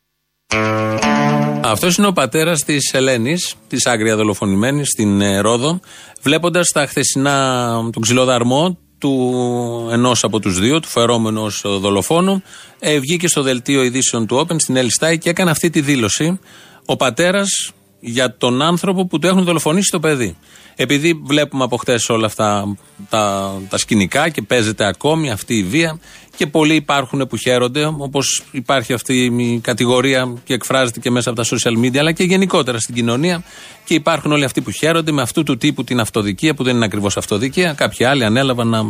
Αυτός 1.70 1.96
είναι 1.96 2.06
ο 2.06 2.12
πατέρας 2.12 2.64
της 2.64 2.92
Ελένης, 2.92 3.54
της 3.68 3.86
άγρια 3.86 4.16
δολοφονημένης 4.16 4.88
στην 4.88 5.20
ε, 5.20 5.38
Ρόδο, 5.38 5.80
βλέποντας 6.22 6.68
τα 6.68 6.86
χθεσινά, 6.86 7.68
τον 7.92 8.02
ξυλοδαρμό 8.02 8.78
του 8.98 9.88
ενός 9.92 10.24
από 10.24 10.40
τους 10.40 10.58
δύο, 10.58 10.80
του 10.80 10.88
φερόμενου 10.88 11.42
ως 11.42 11.62
δολοφόνου, 11.64 12.42
ε, 12.78 12.98
βγήκε 12.98 13.28
στο 13.28 13.42
δελτίο 13.42 13.82
ειδήσεων 13.82 14.26
του 14.26 14.46
Open 14.46 14.56
στην 14.58 14.76
Ελιστάη 14.76 15.18
και 15.18 15.30
έκανε 15.30 15.50
αυτή 15.50 15.70
τη 15.70 15.80
δήλωση. 15.80 16.40
Ο 16.84 16.96
πατέρας 16.96 17.72
για 18.00 18.36
τον 18.36 18.62
άνθρωπο 18.62 19.06
που 19.06 19.18
του 19.18 19.26
έχουν 19.26 19.44
δολοφονήσει 19.44 19.90
το 19.90 20.00
παιδί. 20.00 20.36
Επειδή 20.76 21.20
βλέπουμε 21.24 21.64
από 21.64 21.76
χτες 21.76 22.08
όλα 22.08 22.26
αυτά 22.26 22.76
τα, 23.08 23.52
τα 23.68 23.78
σκηνικά 23.78 24.28
και 24.28 24.42
παίζεται 24.42 24.84
ακόμη 24.84 25.30
αυτή 25.30 25.54
η 25.54 25.62
βία 25.62 25.98
και 26.36 26.46
πολλοί 26.46 26.74
υπάρχουν 26.74 27.26
που 27.28 27.36
χαίρονται, 27.36 27.84
όπως 27.84 28.44
υπάρχει 28.50 28.92
αυτή 28.92 29.24
η 29.24 29.58
κατηγορία 29.58 30.34
και 30.44 30.54
εκφράζεται 30.54 31.00
και 31.00 31.10
μέσα 31.10 31.30
από 31.30 31.42
τα 31.42 31.56
social 31.56 31.84
media, 31.84 31.96
αλλά 31.96 32.12
και 32.12 32.24
γενικότερα 32.24 32.78
στην 32.78 32.94
κοινωνία. 32.94 33.44
Και 33.84 33.94
υπάρχουν 33.94 34.32
όλοι 34.32 34.44
αυτοί 34.44 34.60
που 34.60 34.70
χαίρονται 34.70 35.12
με 35.12 35.22
αυτού 35.22 35.42
του 35.42 35.56
τύπου 35.56 35.84
την 35.84 36.00
αυτοδικία, 36.00 36.54
που 36.54 36.62
δεν 36.62 36.76
είναι 36.76 36.84
ακριβώς 36.84 37.16
αυτοδικία. 37.16 37.72
Κάποιοι 37.72 38.04
άλλοι 38.04 38.24
ανέλαβαν 38.24 38.68
να 38.68 38.84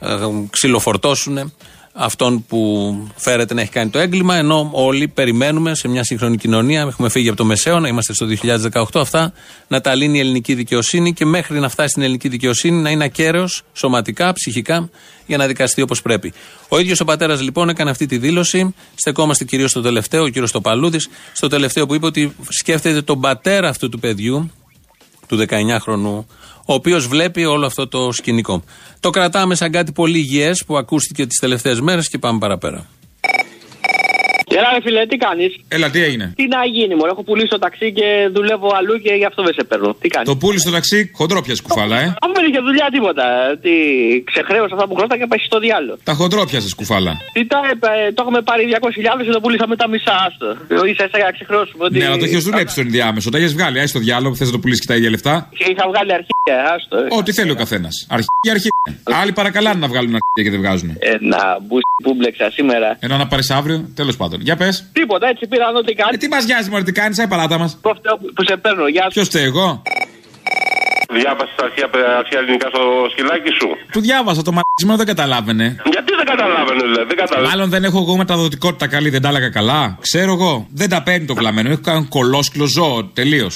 ε, 0.00 0.16
ξυλοφορτώσουν 0.50 1.52
αυτόν 1.92 2.44
που 2.48 2.92
φέρεται 3.16 3.54
να 3.54 3.60
έχει 3.60 3.70
κάνει 3.70 3.90
το 3.90 3.98
έγκλημα, 3.98 4.36
ενώ 4.36 4.70
όλοι 4.72 5.08
περιμένουμε 5.08 5.74
σε 5.74 5.88
μια 5.88 6.04
σύγχρονη 6.04 6.36
κοινωνία, 6.36 6.80
έχουμε 6.80 7.08
φύγει 7.08 7.28
από 7.28 7.36
το 7.36 7.44
μεσαίωνα, 7.44 7.88
είμαστε 7.88 8.12
στο 8.12 8.26
2018, 8.72 8.84
αυτά 8.94 9.32
να 9.68 9.80
τα 9.80 9.94
λύνει 9.94 10.16
η 10.16 10.20
ελληνική 10.20 10.54
δικαιοσύνη 10.54 11.12
και 11.12 11.24
μέχρι 11.24 11.60
να 11.60 11.68
φτάσει 11.68 11.88
στην 11.88 12.02
ελληνική 12.02 12.28
δικαιοσύνη 12.28 12.82
να 12.82 12.90
είναι 12.90 13.04
ακέραιος 13.04 13.62
σωματικά, 13.72 14.32
ψυχικά, 14.32 14.90
για 15.26 15.36
να 15.36 15.46
δικαστεί 15.46 15.82
όπως 15.82 16.02
πρέπει. 16.02 16.32
Ο 16.68 16.78
ίδιος 16.78 17.00
ο 17.00 17.04
πατέρας 17.04 17.40
λοιπόν 17.40 17.68
έκανε 17.68 17.90
αυτή 17.90 18.06
τη 18.06 18.18
δήλωση. 18.18 18.74
Στεκόμαστε 18.94 19.44
κυρίως 19.44 19.70
στο 19.70 19.80
τελευταίο, 19.80 20.22
ο 20.22 20.28
κύριος 20.28 20.52
Τοπαλούδης, 20.52 21.08
στο 21.32 21.48
τελευταίο 21.48 21.86
που 21.86 21.94
είπε 21.94 22.06
ότι 22.06 22.34
σκέφτεται 22.48 23.02
τον 23.02 23.20
πατέρα 23.20 23.68
αυτού 23.68 23.88
του 23.88 23.98
παιδιού, 23.98 24.50
του 25.30 25.44
19χρονου 25.48 26.24
ο 26.66 26.74
οποίος 26.74 27.06
βλέπει 27.06 27.44
όλο 27.44 27.66
αυτό 27.66 27.88
το 27.88 28.12
σκηνικό. 28.12 28.62
Το 29.00 29.10
κρατάμε 29.10 29.54
σαν 29.54 29.70
κάτι 29.70 29.92
πολύ 29.92 30.18
υγιές 30.18 30.64
που 30.66 30.76
ακούστηκε 30.76 31.26
τις 31.26 31.38
τελευταίες 31.38 31.80
μέρες 31.80 32.08
και 32.08 32.18
πάμε 32.18 32.38
παραπέρα. 32.38 32.86
Έλα, 34.60 34.68
ρε 34.76 34.80
φίλε, 34.84 35.00
τι 35.10 35.16
κάνεις; 35.26 35.50
Έλα, 35.76 35.88
τι 35.94 35.98
έγινε; 36.08 36.26
Τι 36.38 36.44
να 36.54 36.60
γίνει, 36.76 36.94
μου 36.98 37.06
έχω 37.12 37.22
πουλήσει 37.28 37.50
το 37.56 37.60
ταξί 37.66 37.88
και 37.98 38.06
δουλεύω 38.36 38.68
αλλού 38.78 38.94
και 39.04 39.12
γι' 39.20 39.28
αυτό 39.30 39.40
δεν 39.46 39.54
σε 39.58 39.64
παίρνω. 39.70 39.90
Τι 40.02 40.08
κάνεις; 40.14 40.28
Το 40.32 40.36
πούλησε 40.42 40.64
το 40.70 40.74
ταξί, 40.78 40.98
χοντρόπια 41.18 41.54
κουφάλα, 41.66 41.96
ε. 42.04 42.06
Αφού 42.22 42.32
δεν 42.38 42.44
είχε 42.48 42.60
δουλειά 42.68 42.86
τίποτα. 42.96 43.24
Τι 43.64 43.72
ξεχρέωσα 44.30 44.74
αυτά 44.76 44.86
που 44.88 44.94
χρώστα 44.98 45.14
και 45.20 45.26
πάει 45.30 45.40
στο 45.50 45.58
διάλογο. 45.66 45.96
Τα 46.10 46.14
χοντρόπια 46.20 46.60
κουφάλα. 46.80 47.12
Τι 47.34 47.40
τα, 47.52 47.58
ε, 48.06 48.12
το 48.16 48.20
έχουμε 48.24 48.40
πάρει 48.48 48.62
200.000 48.72 49.24
και 49.26 49.32
το 49.36 49.40
πουλήσαμε 49.44 49.74
τα 49.82 49.86
μισά. 49.92 50.14
Άστο. 50.26 50.48
σα 50.78 50.86
ίσα 50.92 51.06
για 51.20 51.26
να 51.30 51.34
ξεχρώσουμε. 51.38 51.82
Ότι... 51.86 51.98
Ναι, 51.98 52.06
αλλά 52.06 52.16
το 52.22 52.24
έχεις 52.28 52.42
δουλέψει 52.48 52.74
τον 52.78 52.84
ενδιάμεσο. 52.88 53.30
Τα 53.34 53.38
έχεις 53.40 53.52
βγάλει. 53.56 53.76
Άι 53.80 53.86
στο 53.94 53.98
διάλογο 54.06 54.30
που 54.32 54.36
θες 54.40 54.46
να 54.50 54.54
το 54.56 54.58
πουλήσεις 54.62 54.80
και 54.82 54.86
τα 54.92 54.96
ίδια 54.98 55.10
λεφτά; 55.10 55.34
Είχα 55.70 55.84
βγάλει 55.92 56.10
αρχίδια, 56.18 56.56
άστο. 56.74 56.96
ε. 56.96 57.06
Ό,τι 57.18 57.30
θέλει 57.32 57.50
ο 57.50 57.58
καθένας. 57.62 57.94
Αρχίδια, 58.16 58.50
αρχίδια. 58.56 59.18
Άλλοι 59.20 59.32
παρακαλάνε 59.32 59.78
να 59.84 59.88
βγάλουν 59.92 60.14
αρχίδια 60.18 60.42
και 60.44 60.50
δεν 60.50 60.60
βγάζουν. 60.60 60.88
Ένα 61.16 61.40
μπούστι 61.66 61.94
που 62.02 62.14
μπλέξα 62.14 62.50
σήμερα. 62.50 62.96
Ενώ 63.00 63.16
να 63.16 63.26
πάρεις 63.26 63.50
αύριο, 63.50 63.90
τέλος 63.94 64.16
πάντων. 64.16 64.40
Για 64.50 64.58
πες. 64.58 64.84
Τίποτα, 64.92 65.28
έτσι 65.28 65.46
πήρα 65.46 65.64
να 65.66 65.72
δω 65.72 65.80
τι 65.80 65.94
κάνει. 65.94 66.10
Ε, 66.14 66.16
τι 66.16 66.28
μας 66.28 66.44
νοιάζει, 66.44 66.70
Μωρή, 66.70 66.82
τι 66.82 66.92
κάνεις, 66.92 67.16
σαν 67.16 67.28
παλάτα 67.28 67.58
μας. 67.58 67.78
Που 67.82 67.94
φταίω 67.96 68.16
που 68.34 68.44
σε 68.44 68.56
παίρνω, 68.56 68.88
γεια 68.88 69.02
σου. 69.02 69.08
Ποιος 69.08 69.26
φταίει, 69.26 69.44
εγώ; 69.44 69.82
Διάβασες 71.18 71.54
τα 71.56 71.64
αρχαία, 71.68 71.88
αρχαία 72.22 72.40
ελληνικά 72.42 72.68
στο 72.74 72.82
σκυλάκι 73.12 73.50
σου; 73.58 73.68
Του 73.92 74.00
διάβασα 74.00 74.42
το 74.48 74.52
μαγισμένο, 74.58 74.96
δεν 75.02 75.06
καταλάβαινε. 75.12 75.66
Γιατί 75.94 76.12
δεν 76.20 76.26
καταλάβαινε, 76.32 76.82
δηλαδή. 76.88 77.06
Δεν 77.12 77.16
καταλάβαινε. 77.22 77.48
Μάλλον 77.52 77.68
δεν 77.74 77.82
έχω 77.88 77.98
εγώ 78.04 78.16
μεταδοτικότητα 78.16 78.86
καλή, 78.94 79.08
δεν 79.16 79.22
τα 79.24 79.28
έλεγα 79.32 79.48
καλά. 79.58 79.80
Ξέρω 80.08 80.32
εγώ. 80.38 80.52
Δεν 80.80 80.88
τα 80.94 81.02
παίρνει 81.06 81.26
το 81.26 81.34
βλαμμένο. 81.40 81.68
Έχω 81.70 81.80
κάνει 81.90 82.06
κολόσκλο 82.16 82.66
ζώο, 82.76 82.96
τελείως. 83.18 83.54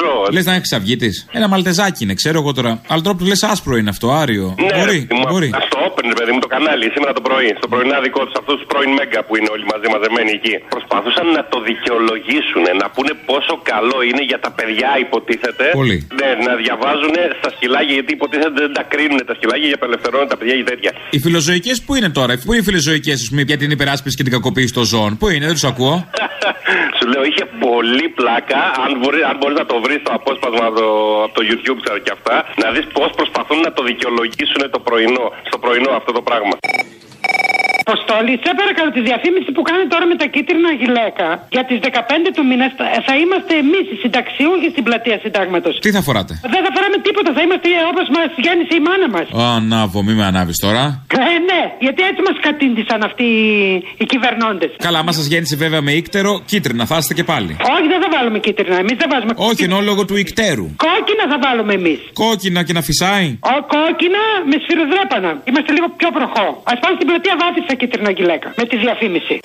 Ζώο. 0.00 0.22
Λες 0.34 0.44
να 0.50 0.54
έχεις 0.58 0.70
αυγίτης. 0.76 1.14
Ένα 1.38 1.46
μαλτεζάκι 1.52 2.00
είναι, 2.04 2.14
ξέρω 2.22 2.38
εγώ 2.42 2.52
τώρα. 2.58 2.72
Αλλά 2.90 3.00
τρόπο 3.06 3.24
λες 3.24 3.42
άσπρο 3.52 3.74
είναι 3.80 3.90
αυτό, 3.94 4.06
άριο. 4.22 4.46
Ναι, 4.58 4.78
μπορεί, 4.78 4.98
μου- 5.16 5.26
μπορεί. 5.30 5.48
Στο 5.68 5.76
Open, 5.86 6.06
παιδί 6.18 6.32
μου, 6.34 6.40
το 6.46 6.50
κανάλι, 6.54 6.84
σήμερα 6.94 7.12
το 7.18 7.22
πρωί. 7.28 7.50
Στο 7.60 7.68
πρωινάδικό 7.72 8.20
τους, 8.26 8.34
αυτούς 8.40 8.54
τους 8.58 8.66
πρώην 8.70 8.90
Μέγκα 8.98 9.20
που 9.26 9.32
είναι 9.38 9.50
όλοι 9.54 9.64
μαζί 9.72 9.86
μαζεμένοι 9.94 10.30
εκεί. 10.38 10.54
Προσπαθούσαν 10.74 11.26
να 11.38 11.42
το 11.52 11.56
δικαιολογήσουν, 11.68 12.64
να 12.82 12.86
πούνε 12.94 13.12
πόσο 13.30 13.54
καλό 13.72 13.98
είναι 14.08 14.22
για 14.30 14.38
τα 14.44 14.50
παιδιά, 14.58 14.90
υποτίθεται. 15.06 15.64
Πολύ. 15.80 15.96
Ναι, 16.20 16.28
να 16.46 16.52
διαβάζουν 16.62 16.94
στα 17.40 17.50
σκυλάκια, 17.54 17.94
γιατί 17.98 18.12
υποτίθεται 18.12 18.50
δεν 18.62 18.72
τα 18.78 18.82
κρίνουν 18.92 19.20
τα 19.26 19.34
σκυλάκια 19.34 19.66
για 19.66 19.78
απελευθερώνουν 19.80 20.28
τα 20.32 20.36
παιδιά 20.36 20.54
ή 20.62 20.64
τέτοια. 20.70 20.90
Οι 21.10 21.18
φιλοζωικές 21.18 21.76
που 21.84 21.94
είναι 21.94 22.10
τώρα, 22.18 22.32
πού 22.44 22.52
είναι 22.52 22.62
οι 22.62 22.68
φιλοζωικές, 22.70 23.16
ας 23.22 23.28
πούμε, 23.28 23.42
για 23.50 23.58
την 23.62 23.70
υπεράσπιση 23.76 24.16
και 24.16 24.22
την 24.22 24.32
κακοποίηση 24.32 24.72
των 24.78 24.84
ζώων; 24.84 25.10
Πού 25.20 25.28
είναι, 25.28 25.44
δεν 25.50 25.54
τους 25.58 25.64
ακούω. 25.72 25.96
Σου 26.98 27.06
λέω, 27.12 27.22
είχε 27.30 27.44
πολύ 27.64 28.06
πλάκα. 28.18 28.60
Αν 28.84 28.90
μπορεί 29.00 29.20
αν 29.30 29.36
μπορείς 29.38 29.58
να 29.62 29.66
το 29.72 29.76
βρεις 29.84 30.00
το 30.06 30.10
απόσπασμα 30.18 30.64
από 30.70 30.76
το, 30.80 30.88
από 31.26 31.34
το 31.38 31.42
YouTube 31.48 31.78
ξέρω 31.84 31.98
και 32.04 32.12
αυτά, 32.16 32.36
να 32.62 32.66
δεις 32.74 32.86
πώς 32.96 33.10
προσπαθούν 33.18 33.58
να 33.66 33.72
το 33.76 33.82
δικαιολογήσουν 33.90 34.62
το 34.74 34.80
πρωινό, 34.86 35.26
στο 35.48 35.58
πρωινό 35.64 35.90
αυτό 36.00 36.12
το 36.18 36.22
πράγμα. 36.28 36.54
Αποστόλη, 37.96 38.32
σε 38.44 38.50
παρακαλώ 38.60 38.90
τη 38.96 39.00
διαφήμιση 39.08 39.50
που 39.56 39.62
κάνει 39.70 39.84
τώρα 39.92 40.04
με 40.10 40.16
τα 40.20 40.26
κίτρινα 40.34 40.70
γυλαίκα. 40.80 41.28
Για 41.54 41.64
τις 41.68 41.78
15 41.86 42.28
του 42.36 42.42
μήνα 42.50 42.66
θα, 42.78 42.84
θα 43.08 43.14
είμαστε 43.22 43.52
εμείς 43.64 43.84
οι 43.92 43.96
συνταξιούχοι 44.04 44.68
στην 44.74 44.82
πλατεία 44.88 45.16
συντάγματος. 45.24 45.72
Τι 45.84 45.90
θα 45.96 46.00
φοράτε; 46.06 46.32
Δεν 46.54 46.60
θα 46.66 46.70
φοράμε 46.74 46.96
τίποτα, 47.08 47.30
θα 47.36 47.42
είμαστε 47.46 47.68
όπως 47.92 48.06
μας 48.16 48.28
γέννησε 48.44 48.74
η 48.80 48.82
μάνα 48.88 49.08
μας. 49.16 49.26
Ω, 49.40 49.42
ανάβω, 49.58 49.98
μη 50.06 50.12
με 50.20 50.24
ανάβεις 50.30 50.56
τώρα. 50.66 50.84
Ε, 51.34 51.38
ναι, 51.50 51.62
γιατί 51.84 52.00
έτσι 52.10 52.20
μας 52.28 52.36
κατήντησαν 52.46 53.00
αυτοί 53.08 53.24
οι- 53.40 53.76
οι 54.00 54.04
κυβερνώντες. 54.12 54.70
Καλά, 54.86 54.98
άμα 55.02 55.12
σας 55.18 55.26
γέννησε 55.32 55.56
βέβαια 55.64 55.80
με 55.88 55.92
ύκτερο, 56.00 56.30
κίτρινα 56.50 56.84
θα 56.90 56.96
είστε 57.00 57.14
και 57.18 57.24
πάλι. 57.32 57.52
Όχι, 57.74 57.86
δεν 57.92 58.00
θα 58.04 58.08
βάλουμε 58.14 58.38
κίτρινα. 58.46 58.76
Εμείς 58.84 58.96
δεν 59.02 59.08
βάζουμε 59.12 59.32
Όχι, 59.50 59.62
εννοώ 59.68 59.80
λόγω 59.90 60.02
του 60.08 60.16
ικτέρου. 60.24 60.66
Κόκκινα 60.86 61.24
θα 61.32 61.38
βάλουμε 61.44 61.72
εμείς. 61.80 61.98
Κόκκινα 62.22 62.60
και 62.66 62.74
να 62.78 62.82
φυσάει. 62.88 63.28
Ο 63.54 63.56
κόκκινα 63.74 64.22
με 64.50 64.56
σφυροδρέπανα. 64.62 65.30
Είμαστε 65.48 65.70
λίγο 65.76 65.88
πιο 66.00 66.08
προχώ. 66.16 66.46
Α 66.70 66.72
πάμε 66.82 66.94
στην 66.98 67.06
πλατεία 67.10 67.34
Βάφησα 67.42 67.74
κίτρινα 67.76 68.10
γυλαίκα. 68.10 68.54
Με 68.56 68.64
τη 68.64 68.76
διαφήμιση. 68.76 69.40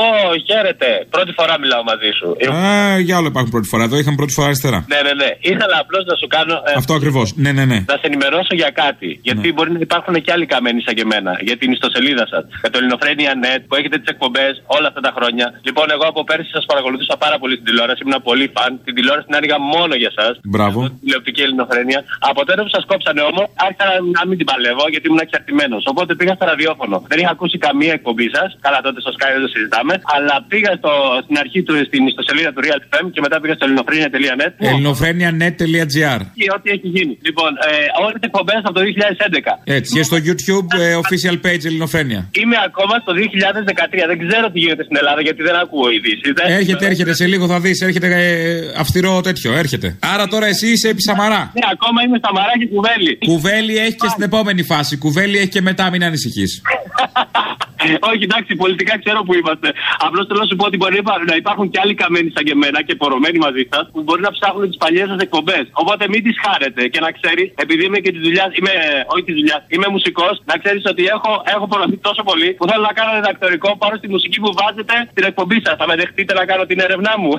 Ω, 0.00 0.02
χαίρετε. 0.48 0.88
Πρώτη 1.14 1.32
φορά 1.38 1.54
μιλάω 1.62 1.82
μαζί 1.90 2.10
σου. 2.18 2.28
Ε, 2.38 2.46
Α, 2.46 2.98
για 3.06 3.14
άλλο 3.18 3.28
υπάρχουν 3.32 3.50
πρώτη 3.56 3.68
φορά. 3.72 3.82
Εδώ 3.88 3.96
είχαμε 4.00 4.16
πρώτη 4.22 4.32
φορά 4.36 4.46
αριστερά. 4.50 4.78
Ναι, 4.92 5.00
ναι, 5.06 5.12
ναι. 5.22 5.30
Ήθελα 5.52 5.76
απλώς 5.84 6.04
να 6.10 6.14
σου 6.20 6.26
κάνω. 6.36 6.54
ε, 6.68 6.72
Αυτό 6.80 6.92
ακριβώς. 7.00 7.28
Ναι, 7.44 7.50
ναι, 7.58 7.64
ναι. 7.72 7.78
Να 7.92 7.96
σε 8.00 8.06
ενημερώσω 8.10 8.52
για 8.62 8.70
κάτι. 8.82 9.08
Γιατί 9.28 9.46
μπορεί 9.54 9.70
να 9.76 9.80
υπάρχουν 9.88 10.14
και 10.24 10.32
άλλοι 10.34 10.46
καμένοι 10.54 10.80
σαν 10.86 10.94
και 10.98 11.04
εμένα. 11.08 11.32
Για 11.48 11.56
την 11.60 11.68
ιστοσελίδα 11.76 12.24
σας. 12.32 12.44
Για 12.62 12.70
το 12.72 12.76
Ελληνοφρένια.net 12.80 13.60
που 13.68 13.74
έχετε 13.80 13.96
τις 14.02 14.08
εκπομπές 14.14 14.52
όλα 14.76 14.86
αυτά 14.90 15.00
τα 15.06 15.12
χρόνια. 15.16 15.46
Λοιπόν, 15.68 15.86
εγώ 15.96 16.04
από 16.12 16.20
πέρσι 16.28 16.50
σας 16.56 16.64
παρακολουθούσα 16.70 17.14
πάρα 17.24 17.36
πολύ 17.42 17.54
στην 17.58 17.66
τηλεόραση. 17.68 18.00
Ήμουν 18.04 18.18
πολύ 18.28 18.46
φαν. 18.56 18.70
Την 18.86 18.94
τηλεόραση 18.96 19.26
την 19.28 19.36
άνοιγα 19.38 19.58
μόνο 19.74 19.92
για 20.02 20.10
εσά. 20.14 20.26
Μπράβο. 20.54 20.78
Τηλεοπτική 21.04 21.42
Ελληνοφρένια. 21.46 22.00
Από 22.30 22.40
τότε 22.48 22.60
που 22.66 22.72
σας 22.76 22.84
κόψανε 22.90 23.22
όμως, 23.30 23.46
άρχισα 23.66 23.84
να, 23.90 23.94
να 24.18 24.22
μην 24.28 24.36
την 24.40 24.46
παλεύω 24.50 24.84
γιατί 24.92 25.04
ήμουν 25.10 25.22
εξαρτημένος. 25.26 25.82
Οπότε 25.92 26.10
πήγα 26.18 26.32
στο 26.38 26.44
ραδιόφωνο. 26.52 26.96
Δεν 27.10 27.18
είχα 27.20 27.30
ακούσει 27.36 27.56
καμία 27.66 27.92
εκπομπή 27.98 28.26
σας. 28.36 28.48
Καλά, 28.66 28.78
τότε 28.86 28.98
στο 29.04 29.10
Sky 29.16 29.30
δεν 29.34 29.42
το 29.46 29.50
συζητάμε. 29.78 29.94
Αλλά 30.14 30.34
πήγα 30.52 30.70
στο, 30.80 30.92
στην 31.24 31.36
αρχή 31.42 31.60
του 31.66 31.74
στην 31.90 32.02
ιστοσελίδα 32.10 32.50
του 32.54 32.60
Real 32.66 32.80
FM 32.90 33.04
και 33.14 33.20
μετά 33.24 33.36
πήγα 33.40 33.54
στο 33.58 33.64
ελληνοφρένια.net. 33.68 34.52
Ελληνοφρένια.net.gr 34.70 36.20
Και 36.40 36.46
ό,τι 36.56 36.68
έχει 36.76 36.88
γίνει. 36.96 37.14
Λοιπόν, 37.28 37.50
ε, 37.68 37.70
όλες 38.04 38.16
τις 38.20 38.26
εκπομπές 38.30 38.60
από 38.68 38.74
το 38.78 38.80
2011. 38.84 39.52
Έτσι, 39.78 39.88
και 39.96 40.02
στο 40.08 40.16
YouTube 40.26 40.68
ε, 40.84 40.86
official 41.02 41.36
page 41.46 41.64
Ελληνοφρένια. 41.70 42.20
Είμαι 42.40 42.56
ακόμα 42.68 42.94
στο 43.04 43.12
2013. 43.12 44.10
Δεν 44.10 44.18
ξέρω 44.28 44.46
τι 44.52 44.58
γίνεται 44.64 44.82
στην 44.88 44.96
Ελλάδα 45.00 45.20
γιατί 45.26 45.40
δεν 45.48 45.56
ακούω 45.64 45.86
ειδήσεις. 45.96 46.30
Δεν- 46.38 46.50
Έρχεται, 46.60 46.84
έρχεται, 46.90 47.12
σε 47.20 47.26
λίγο 47.32 47.44
θα 47.52 47.58
δεις. 47.64 47.80
Έρχεται 47.88 48.06
ε, 48.06 48.72
αυστηρό 48.82 49.20
τέτοιο, 49.20 49.52
έρχεται. 49.62 49.88
Άρα 50.14 50.24
τώρα 50.32 50.46
εσύ 50.46 50.66
είσαι 50.72 50.88
επί 50.88 51.02
Σαμαρά. 51.02 51.40
Ναι, 51.54 51.66
ακόμα 51.72 51.98
είμαι 52.04 52.18
στα 52.18 52.30
μαρά 52.32 52.52
και 52.60 52.66
κουβέλι. 52.74 53.18
Κουβέλι 53.26 53.76
έχει 53.76 53.96
και 54.02 54.08
στην 54.08 54.22
επόμενη 54.22 54.62
φάση. 54.62 54.96
Κουβέλι 54.98 55.38
έχει 55.38 55.48
και 55.48 55.60
μετά, 55.60 55.90
μην 55.90 56.04
ανησυχείς. 56.04 56.52
Όχι, 58.10 58.22
εντάξει, 58.28 58.52
πολιτικά 58.64 58.94
ξέρω 59.02 59.20
που 59.26 59.34
είμαστε. 59.40 59.68
Απλώς 60.06 60.22
θέλω 60.28 60.40
να 60.44 60.48
σου 60.50 60.56
πω 60.60 60.64
ότι 60.70 60.76
μπορεί 60.80 60.92
να 60.98 61.02
υπά- 61.04 61.24
να 61.32 61.36
υπάρχουν 61.42 61.66
και 61.72 61.78
άλλοι 61.82 61.94
καμένοι 62.02 62.28
σαν 62.34 62.42
και 62.46 62.54
εμένα 62.58 62.78
και 62.86 62.94
πορωμένοι 63.00 63.38
μαζί 63.46 63.64
σας 63.72 63.84
που 63.92 64.00
μπορεί 64.04 64.20
να 64.28 64.32
ψάχνουν 64.36 64.64
τις 64.70 64.78
παλιές 64.82 65.06
σας 65.12 65.20
εκπομπές. 65.26 65.64
Οπότε 65.82 66.02
μην 66.12 66.20
τις 66.26 66.36
χάρετε 66.44 66.82
και 66.92 67.00
να 67.04 67.10
ξέρεις, 67.18 67.46
επειδή 67.64 67.82
είμαι 67.88 67.98
και 68.04 68.12
τη 68.14 68.20
δουλειά, 68.26 68.44
είμαι, 68.58 68.72
όχι 69.12 69.22
τη 69.28 69.32
δουλειά, 69.38 69.56
είμαι 69.74 69.88
μουσικός, 69.94 70.34
να 70.50 70.54
ξέρεις 70.62 70.82
ότι 70.92 71.02
έχω, 71.16 71.32
έχω 71.54 71.64
πορωθεί 71.72 71.96
τόσο 72.08 72.22
πολύ 72.30 72.48
που 72.58 72.64
θέλω 72.70 72.82
να 72.90 72.94
κάνω 72.98 73.10
διδακτορικό 73.18 73.68
πάνω 73.82 73.94
στη 74.00 74.08
μουσική 74.14 74.38
που 74.44 74.50
βάζετε 74.60 74.94
στην 75.12 75.24
εκπομπή 75.30 75.58
σας. 75.64 75.74
Θα 75.80 75.86
με 75.90 75.94
δεχτείτε 76.00 76.32
να 76.40 76.44
κάνω 76.50 76.64
την 76.70 76.78
έρευνά 76.86 77.12
μου. 77.22 77.32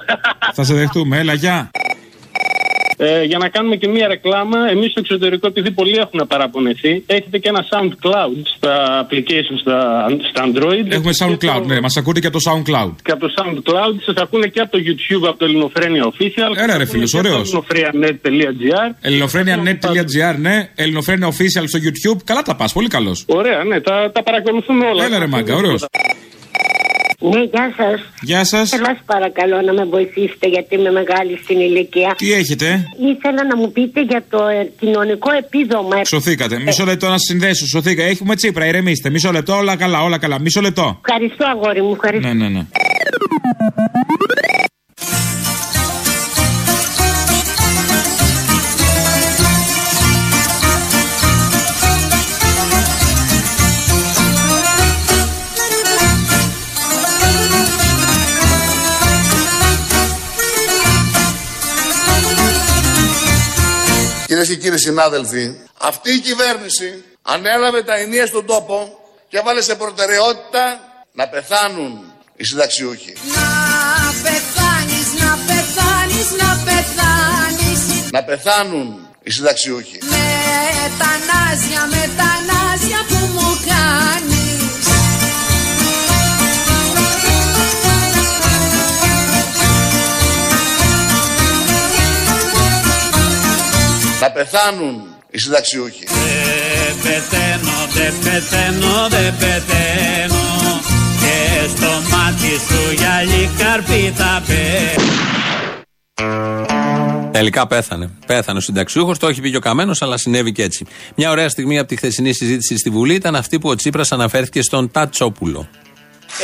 θα 0.57 0.63
σε 0.63 0.73
δεχτούμε, 0.73 1.17
έλα, 1.17 1.33
γεια. 1.33 1.57
Ε, 3.01 3.23
για 3.23 3.37
να 3.37 3.49
κάνουμε 3.49 3.75
και 3.75 3.87
μία 3.87 4.07
ρεκλάμα, 4.07 4.69
εμείς 4.69 4.91
στο 4.91 4.99
εξωτερικό, 4.99 5.47
επειδή 5.47 5.71
πολλοί 5.71 5.97
έχουν 5.97 6.27
παραπονεθεί, 6.27 7.03
έχετε 7.05 7.37
και 7.37 7.49
ένα 7.49 7.65
SoundCloud 7.71 8.41
στα 8.55 9.05
applications 9.05 9.59
στα, 9.59 10.07
στα 10.29 10.41
Android. 10.47 10.85
Έχουμε 10.89 11.11
SoundCloud, 11.19 11.63
ναι, 11.65 11.79
μας 11.81 11.97
ακούτε 11.97 12.19
και 12.19 12.27
από 12.27 12.39
το 12.39 12.51
SoundCloud. 12.51 12.91
Και 13.03 13.11
από 13.11 13.27
το 13.27 13.33
SoundCloud 13.37 13.95
σας 14.05 14.15
ακούνε 14.15 14.47
και 14.47 14.59
από 14.59 14.71
το 14.71 14.77
YouTube, 14.77 15.27
από 15.27 15.37
το 15.37 15.45
Ελληνοφρένια 15.45 16.03
Official. 16.11 16.51
Έλα, 16.63 16.77
ρε 16.77 16.85
φίλος, 16.85 17.13
ωραίος. 17.13 17.35
Ελληνοφρένια.net.gr. 17.35 18.95
Ελληνοφρένια.net.gr, 19.01 20.35
ναι. 20.37 20.69
Ελληνοφρένια 20.75 21.27
official 21.27 21.63
στο 21.65 21.79
YouTube. 21.83 22.17
Καλά 22.23 22.41
τα 22.41 22.55
πας, 22.55 22.73
πολύ 22.73 22.87
καλός. 22.87 23.23
Ωραία, 23.27 23.63
ναι, 23.63 23.81
τα, 23.81 24.11
τα 24.13 24.23
παρακολουθούμε 24.23 24.85
όλα. 24.85 25.03
Έλα 25.05 25.19
ρε 25.19 25.27
μάγκα, 25.27 25.55
ωραίος. 25.55 25.85
Ναι, 27.21 27.43
γεια 27.43 27.73
σας. 27.77 28.01
Γεια 28.21 28.43
σας. 28.43 28.69
Θέλω 28.69 28.85
σας 28.85 28.97
παρακαλώ 29.05 29.61
να 29.61 29.73
με 29.73 29.85
βοηθήσετε 29.85 30.47
γιατί 30.47 30.75
είμαι 30.75 30.91
μεγάλη 30.91 31.39
στην 31.43 31.59
ηλικία. 31.59 32.13
Τι 32.17 32.33
έχετε, 32.33 32.85
Ήθελα 33.11 33.45
να 33.45 33.55
μου 33.57 33.71
πείτε 33.71 34.01
για 34.01 34.23
το 34.29 34.47
ε, 34.47 34.71
κοινωνικό 34.79 35.31
επίδομα. 35.31 36.03
Σωθήκατε. 36.05 36.59
Μισό 36.59 36.85
λεπτό 36.85 37.05
να 37.05 37.11
σας 37.11 37.27
συνδέσω. 37.27 37.65
Σωθήκα. 37.65 38.03
Έχουμε 38.03 38.35
τσίπρα, 38.35 38.65
ηρεμήστε. 38.65 39.09
Μισό 39.09 39.31
λεπτό, 39.31 39.55
όλα 39.55 39.75
καλά, 39.75 40.03
όλα 40.03 40.17
καλά. 40.17 40.39
Μισό 40.39 40.61
λεπτό. 40.61 41.01
Ευχαριστώ, 41.05 41.45
αγόρι 41.45 41.81
μου. 41.81 41.91
Ευχαριστώ. 41.91 42.27
Ναι, 42.27 42.33
ναι, 42.33 42.49
ναι. 42.49 42.65
Και 64.49 64.55
κύριοι 64.55 64.79
συνάδελφοι, 64.79 65.55
αυτή 65.77 66.13
η 66.13 66.19
κυβέρνηση 66.19 67.03
ανέλαβε 67.21 67.83
τα 67.83 67.95
ενία 67.95 68.25
στον 68.25 68.45
τόπο 68.45 68.99
και 69.29 69.37
έβαλε 69.37 69.61
σε 69.61 69.75
προτεραιότητα 69.75 70.79
να 71.13 71.27
πεθάνουν 71.27 72.13
οι 72.35 72.43
συνταξιούχοι. 72.43 73.13
Να 73.35 73.49
πεθάνεις, 74.23 75.07
να 75.21 75.31
πεθάνεις, 75.47 76.27
να 76.41 76.49
πεθάνεις 76.65 78.11
Να 78.11 78.23
πεθάνουν 78.23 79.07
οι 79.23 79.31
συνταξιούχοι. 79.31 79.97
Μετανάζια, 80.01 81.81
μετανάζια 81.85 82.58
Να 94.21 94.31
πεθάνουν 94.31 95.15
οι 95.29 95.37
συνταξιούχοι. 95.37 96.03
Δεν 96.07 96.95
πεθαίνω, 97.03 97.87
δεν 97.93 98.13
πεθαίνω, 98.23 99.07
δεν 99.09 99.37
πεθαίνω 99.37 100.81
Και 101.19 101.67
στο 101.67 101.87
μάτι 101.87 102.53
σου 102.67 102.93
γυαλί 102.95 103.49
καρπί 103.57 104.13
θα 104.15 104.43
πέ 104.47 104.95
Τελικά 107.31 107.67
πέθανε. 107.67 108.09
Πέθανε 108.25 108.57
ο 108.57 108.61
συνταξιούχος, 108.61 109.17
το 109.17 109.27
έχει 109.27 109.41
πει 109.41 109.51
και 109.51 109.57
ο 109.57 109.59
Καμένος, 109.59 110.01
αλλά 110.01 110.17
συνέβη 110.17 110.51
και 110.51 110.63
έτσι. 110.63 110.85
Μια 111.15 111.29
ωραία 111.29 111.49
στιγμή 111.49 111.79
από 111.79 111.87
τη 111.87 111.95
χθεσινή 111.95 112.33
συζήτηση 112.33 112.77
στη 112.77 112.89
Βουλή 112.89 113.13
ήταν 113.13 113.35
αυτή 113.35 113.59
που 113.59 113.69
ο 113.69 113.75
Τσίπρας 113.75 114.11
αναφέρθηκε 114.11 114.61
στον 114.61 114.91
Τατσόπουλο. 114.91 115.69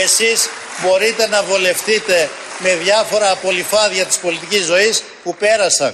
Εσείς 0.04 0.50
μπορείτε 0.84 1.28
να 1.28 1.44
βολευτείτε 1.44 2.30
με 2.64 2.76
διάφορα 2.84 3.32
απολυφάδια 3.32 4.06
της 4.06 4.18
πολιτικής 4.18 4.66
ζωής 4.66 5.04
που 5.24 5.36
πέρασαν 5.36 5.94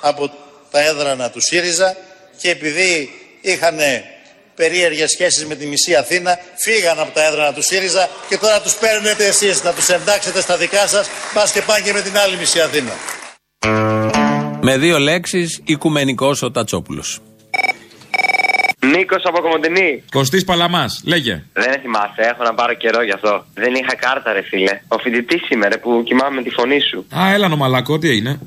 από 0.00 0.30
τα 0.72 0.80
έδρανα 0.80 1.30
του 1.30 1.40
ΣΥΡΙΖΑ 1.40 1.96
και 2.40 2.50
επειδή 2.50 3.10
είχαν 3.40 3.78
περίεργες 4.54 5.10
σχέσεις 5.10 5.46
με 5.46 5.54
τη 5.54 5.66
μισή 5.66 5.94
Αθήνα 5.94 6.38
φύγαν 6.56 6.98
από 6.98 7.10
τα 7.14 7.26
έδρανα 7.26 7.52
του 7.52 7.62
ΣΥΡΙΖΑ 7.62 8.08
και 8.28 8.38
τώρα 8.38 8.60
τους 8.60 8.74
παίρνετε 8.74 9.26
εσείς 9.26 9.62
να 9.62 9.72
τους 9.72 9.88
εντάξετε 9.88 10.40
στα 10.40 10.56
δικά 10.56 10.86
σας 10.86 11.08
πας 11.34 11.52
και 11.52 11.62
πάνε 11.62 11.80
και 11.84 11.92
με 11.92 12.00
την 12.00 12.18
άλλη 12.18 12.36
μισή 12.36 12.60
Αθήνα. 12.60 12.92
Με 14.60 14.78
δύο 14.78 14.98
λέξεις, 14.98 15.60
οικουμενικός 15.64 16.42
ο 16.42 16.50
Τατσόπουλος. 16.50 17.20
Νίκος 18.86 19.22
από 19.24 19.40
Κομοντινή. 19.40 20.02
Κωστής 20.10 20.44
Παλαμάς, 20.44 21.02
λέγε. 21.04 21.42
Δεν 21.52 21.80
θυμάσαι, 21.82 22.20
έχω 22.32 22.42
να 22.42 22.54
πάρω 22.54 22.74
καιρό 22.74 23.02
γι' 23.02 23.12
αυτό. 23.12 23.44
Δεν 23.54 23.74
είχα 23.74 23.94
κάρτα, 23.96 24.32
ρε 24.32 24.42
φίλε. 24.42 24.80
Ο 24.88 24.98
φοιτητής 24.98 25.42
σήμερα 25.44 25.78
που 25.78 26.02
κοιμάμαι 26.04 26.34
με 26.34 26.42
τη 26.42 26.50
φωνή 26.50 26.80
σου. 26.80 27.06
Α, 27.18 27.32
έλα, 27.32 27.48
νομαλάκο, 27.48 27.98
τι 27.98 28.16
είναι. 28.16 28.38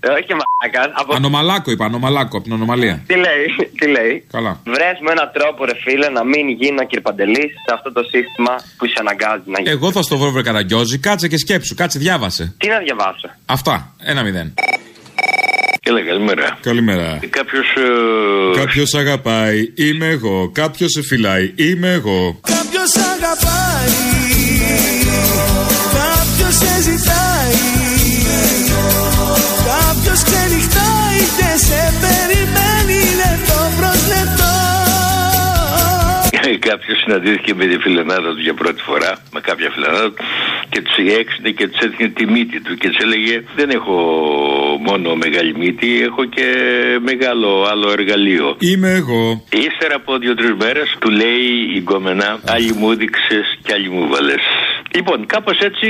Ε, 0.00 0.08
Όχι 0.08 0.32
μαλάκα. 0.40 0.92
Από... 1.00 1.14
Ανομαλάκο 1.14 1.70
είπα, 1.70 1.84
ανομαλάκο 1.84 2.36
από 2.36 2.44
την 2.44 2.52
ανομαλία. 2.52 3.02
Τι 3.06 3.14
λέει, 3.14 3.46
τι 3.78 3.86
λέει; 3.86 4.24
Καλά. 4.30 4.60
Βρες 4.64 4.98
μου 5.02 5.08
έναν 5.10 5.30
τρόπο, 5.34 5.64
ρε 5.64 5.74
φίλε, 5.74 6.08
να 6.08 6.24
μην 6.24 6.48
γίνω 6.48 6.84
κυρπαντελής 6.86 7.50
σε 7.66 7.74
αυτό 7.74 7.92
το 7.92 8.02
σύστημα 8.02 8.54
που 8.76 8.86
σε 8.86 8.94
αναγκάζει 8.98 9.42
να 9.44 9.58
γίνεις. 9.60 9.72
Εγώ 9.72 9.92
θα 9.92 10.02
στο 10.02 10.18
βρω, 10.18 10.30
βρε 10.30 10.42
Καραγκιόζη, 10.42 10.98
κάτσε 10.98 11.28
και 11.28 11.38
σκέψου, 11.38 11.74
κάτσε, 11.74 11.98
διάβασε. 11.98 12.54
Τι 12.58 12.68
να 12.68 12.78
διαβάσω; 12.78 13.28
Αυτά, 13.46 13.94
ένα 14.02 14.22
μηδέν. 14.22 14.54
Έλα, 15.88 16.02
καλημέρα. 16.02 16.58
Καλημέρα. 16.60 17.18
Κάποιος. 17.30 17.66
Κάποιος 18.56 18.94
αγαπάει, 18.94 19.72
είμαι 19.74 20.06
εγώ. 20.06 20.50
Κάποιος 20.54 20.90
σε 20.90 21.02
φυλάει, 21.02 21.52
είμαι 21.56 21.92
εγώ. 21.92 22.40
Κάποιος 22.42 22.92
αγαπάει 23.12 23.96
Κάποιος 25.98 26.54
σε 26.54 26.82
ζητάει 26.82 27.58
Κάποιος 29.70 30.22
ξενυχτάει 30.22 31.20
και 31.38 31.50
σε 31.66 31.80
περιμένει 32.02 33.00
λεπτό 33.22 33.58
προς 33.78 34.00
λεπτό 34.12 34.52
Κάποιος 36.58 36.98
συναντήθηκε 36.98 37.54
με 37.54 37.64
τη 37.66 37.78
φιλενάδα 37.78 38.30
του 38.34 38.40
για 38.40 38.54
πρώτη 38.54 38.82
φορά, 38.82 39.12
με 39.32 39.40
κάποια 39.40 39.70
φιλενάδα 39.74 40.08
του, 40.12 40.24
και 40.68 40.80
τους 40.82 40.96
έξινε 41.20 41.50
και 41.50 41.68
τους 41.68 41.80
έδινε 41.80 42.08
τη 42.08 42.26
μύτη 42.26 42.60
του 42.60 42.76
και 42.76 42.88
τους 42.88 42.98
έλεγε: 42.98 43.42
Δεν 43.56 43.70
έχω 43.70 43.94
μόνο 44.86 45.14
μεγάλη 45.24 45.52
μύτη, 45.58 46.02
έχω 46.08 46.24
και 46.24 46.46
μεγάλο 47.10 47.50
άλλο 47.70 47.90
εργαλείο. 47.98 48.56
Είμαι 48.58 48.90
εγώ. 49.00 49.42
Ύστερα 49.66 49.94
από 50.00 50.18
δύο-τρεις 50.18 50.52
μέρες 50.62 50.88
του 50.98 51.10
λέει 51.10 51.46
η 51.76 51.78
γκόμενα: 51.78 52.28
Άλλοι 52.54 52.72
μου 52.78 52.90
έδειξες 52.90 53.46
και 53.62 53.72
άλλοι 53.76 53.88
μου 53.90 54.08
βάλες. 54.12 54.42
Λοιπόν, 54.96 55.26
κάπως 55.26 55.58
έτσι 55.68 55.88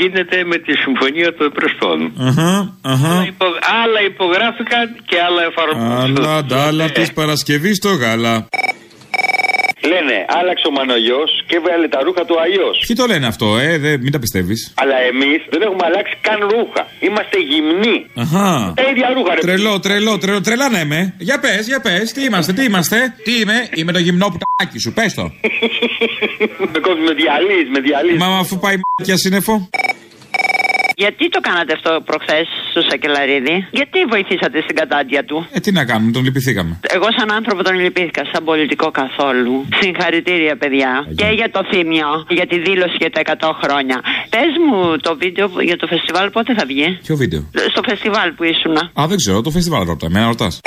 γίνεται 0.00 0.44
με 0.44 0.56
τη 0.56 0.72
συμφωνία 0.84 1.34
των 1.38 1.52
Πρεσπών. 1.56 1.98
Αχα, 2.28 2.76
αχα. 2.82 3.24
Υπο- 3.26 3.58
Άλλα 3.82 4.00
υπογράφηκαν 4.10 4.84
και 5.08 5.16
άλλα 5.26 5.42
εφαρμόζονται. 5.50 6.20
Αλλά 6.20 6.44
ντάλα 6.44 6.90
της 6.90 7.12
Παρασκευής 7.12 7.76
στο 7.76 7.88
γάλα. 7.88 8.46
Λένε, 9.90 10.16
άλλαξε 10.38 10.66
ο 10.70 10.70
Μανογιός 10.70 11.30
και 11.46 11.56
έβαλε 11.56 11.88
τα 11.88 12.00
ρούχα 12.06 12.24
του 12.24 12.40
αλλιώ. 12.44 12.70
Ποιοι 12.86 12.96
το 12.96 13.06
λένε 13.06 13.26
αυτό, 13.26 13.58
ε, 13.58 13.78
δε, 13.78 13.90
μην 13.98 14.12
τα 14.12 14.18
πιστεύεις. 14.18 14.72
Αλλά 14.82 14.96
εμείς 15.10 15.40
δεν 15.52 15.62
έχουμε 15.62 15.84
αλλάξει 15.88 16.14
καν 16.20 16.40
ρούχα. 16.52 16.82
Είμαστε 17.06 17.36
γυμνοί. 17.50 17.96
Αχα. 18.22 18.72
Τα 18.76 18.84
ίδια 18.90 19.08
ρούχα, 19.16 19.34
ρε. 19.34 19.40
Τρελό, 19.40 19.80
τρελό, 19.80 20.18
τρελό. 20.18 20.40
Τρελά 20.40 20.68
ναι 20.68 20.84
με. 20.84 21.14
Για 21.18 21.38
πες, 21.40 21.66
για 21.66 21.80
πες. 21.80 22.12
Τι 22.12 22.22
είμαστε, 22.24 22.52
τι 22.52 22.62
είμαστε. 22.64 23.14
Τι 23.24 23.32
είμαι, 23.40 23.68
είμαι 23.74 23.92
το 23.92 23.98
γυμνό 23.98 24.26
που 24.32 24.38
τάκι 24.56 24.78
σου. 24.78 24.92
Πες 24.92 25.14
το. 25.14 25.22
με 26.72 26.78
κόσμο 26.86 27.02
με 27.08 27.14
διαλύεις, 27.20 27.68
με 27.74 27.80
διαλύεις. 27.80 28.18
Μα 28.18 28.38
αφού 28.38 28.58
πάει 28.58 28.76
μ***κια 28.76 29.16
σύννεφο. 29.16 29.68
Γιατί 31.04 31.28
το 31.28 31.40
κάνατε 31.40 31.72
αυτό 31.78 31.90
προχθές 32.08 32.46
στο 32.70 32.80
Σακελαρίδη, 32.88 33.56
Γιατί 33.78 33.98
βοηθήσατε 34.12 34.58
στην 34.66 34.76
κατάντια 34.76 35.24
του; 35.24 35.46
Ε, 35.52 35.60
τι 35.60 35.70
να 35.72 35.84
κάνουμε, 35.90 36.10
τον 36.12 36.22
λυπηθήκαμε. 36.24 36.80
Εγώ, 36.96 37.06
σαν 37.18 37.32
άνθρωπο, 37.38 37.62
τον 37.62 37.74
λυπήθηκα. 37.80 38.22
Σαν 38.32 38.44
πολιτικό 38.44 38.90
καθόλου. 38.90 39.54
Συγχαρητήρια, 39.80 40.56
παιδιά. 40.56 40.90
Και 41.20 41.26
για 41.40 41.50
το 41.50 41.60
θύμιο, 41.70 42.08
για 42.28 42.46
τη 42.46 42.58
δήλωση 42.58 42.96
για 43.02 43.10
τα 43.10 43.20
100 43.20 43.52
χρόνια. 43.62 43.96
Πες 44.34 44.50
μου 44.66 44.96
το 45.06 45.16
βίντεο 45.16 45.48
που- 45.48 45.60
για 45.60 45.76
το 45.76 45.86
φεστιβάλ 45.86 46.30
πότε 46.30 46.54
θα 46.54 46.64
βγει; 46.66 46.98
Ποιο 47.06 47.16
βίντεο; 47.16 47.42
Στο 47.70 47.82
φεστιβάλ 47.88 48.32
που 48.32 48.44
ήσουν. 48.44 48.76
Α, 49.00 49.02
δεν 49.08 49.16
ξέρω, 49.16 49.40
το 49.40 49.50
φεστιβάλ 49.50 49.82
ρωτά. 49.86 50.06
Εμένα 50.06 50.26
ρωτάς. 50.26 50.60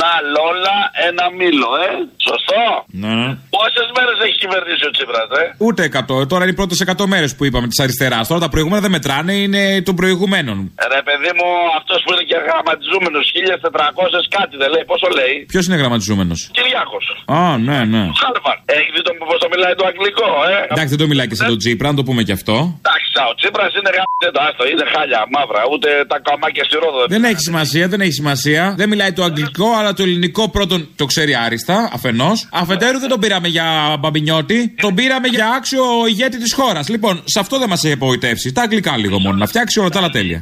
Να 0.00 0.10
λόλα 0.36 0.76
ένα 1.08 1.24
μήλο, 1.38 1.68
ε. 1.86 1.90
Σωστό. 2.28 2.62
Ναι, 3.00 3.08
ναι. 3.14 3.30
Πόσες 3.60 3.88
μέρες 3.96 4.16
έχει 4.26 4.36
κυβερνήσει 4.44 4.84
ο 4.90 4.92
Τσίπρας, 4.94 5.28
ε; 5.40 5.44
Ούτε 5.66 5.80
100. 5.84 6.28
Τώρα 6.32 6.42
είναι 6.44 6.54
οι 6.54 6.58
πρώτες 6.60 6.78
100 6.80 7.06
μέρες 7.14 7.30
που 7.36 7.42
είπαμε 7.48 7.66
της 7.72 7.78
αριστεράς. 7.84 8.24
Τώρα 8.30 8.40
τα 8.46 8.50
προηγούμενα 8.54 8.80
δεν 8.86 8.92
μετράνε, 8.96 9.34
είναι 9.44 9.62
των 9.88 9.94
προηγουμένων. 10.00 10.56
Ρε 10.96 11.02
παιδί 11.06 11.30
μου, 11.38 11.48
αυτός 11.78 11.98
που 12.04 12.10
είναι 12.12 12.24
και 12.30 12.38
γραμματιζούμενος, 12.46 13.24
1400 13.36 14.22
κάτι 14.36 14.54
δεν 14.62 14.68
λέει, 14.74 14.84
πόσο 14.92 15.08
λέει; 15.18 15.34
Ποιος 15.52 15.64
είναι 15.66 15.76
γραμματιζούμενος; 15.82 16.38
Κυριάκος. 16.56 17.04
Α, 17.38 17.40
ναι, 17.68 17.78
ναι. 17.92 18.02
Χάρβαρντ. 18.22 18.60
Έχεις 18.76 18.92
δει 18.94 19.02
το 19.08 19.12
πώς 19.30 19.38
το 19.44 19.48
μιλάει 19.52 19.74
το 19.80 19.84
αγγλικό, 19.90 20.28
ε; 20.54 20.56
Εντάξει, 20.72 20.90
δεν 20.94 21.00
το 21.02 21.06
μιλάει 21.12 21.28
και 21.30 21.36
σε 21.40 21.44
τον 21.52 21.58
Τζίπρα, 21.62 21.88
να 21.92 21.96
το 22.00 22.04
πούμε 22.08 22.22
και 22.28 22.34
αυτό. 22.38 22.56
Εντάξει, 22.82 23.08
ο 23.32 23.34
Τσίπρας 23.38 23.70
είναι 23.78 23.90
γαμμένο, 23.96 24.38
άστο, 24.46 24.62
είναι 24.72 24.84
χάλια, 24.94 25.20
μαύρα, 25.34 25.62
ούτε 25.72 25.88
τα 26.12 26.18
καμάκια 26.26 26.64
στη 26.68 26.76
ρόδο. 26.82 27.00
Δεν 27.14 27.22
έχει 27.30 27.42
σημασία, 27.48 27.84
δεν 27.92 28.00
έχει 28.04 28.16
σημασία. 28.22 28.62
Δεν 28.80 28.88
μιλάει 28.92 29.12
το 29.18 29.22
αγγλικό, 29.28 29.68
αλλά 29.78 29.90
το 29.98 30.02
ελληνικό 30.06 30.42
πρώτον 30.56 30.78
το 31.00 31.04
ξέρει 31.12 31.32
άριστα, 31.44 31.76
αφενός. 31.96 32.48
Αφετέρου 32.62 32.98
δεν 32.98 33.08
τον 33.08 33.20
πήραμε 33.20 33.48
για 33.50 33.96
μπαμπινιώτη, 34.00 34.74
τον 34.84 34.94
πήραμε 34.94 35.28
για 35.28 35.46
άξιο 35.56 35.84
ηγέτη 36.06 36.38
της 36.38 36.52
χώρας. 36.52 36.88
Λοιπόν, 36.88 37.22
σε 37.24 37.38
αυτό 37.40 37.58
δεν 37.58 37.68
μας 37.68 37.84
έχει 37.84 37.94
απογοητεύσει. 37.94 38.52
Τα 38.52 38.62
αγγλικά 38.62 38.96
λίγο 38.96 39.18
μόνο, 39.24 39.36
να 39.36 39.46
φτιάξει 39.46 39.80
όλα 39.80 39.90
τα 39.94 39.98
άλλα 39.98 40.10
τέλεια. 40.10 40.40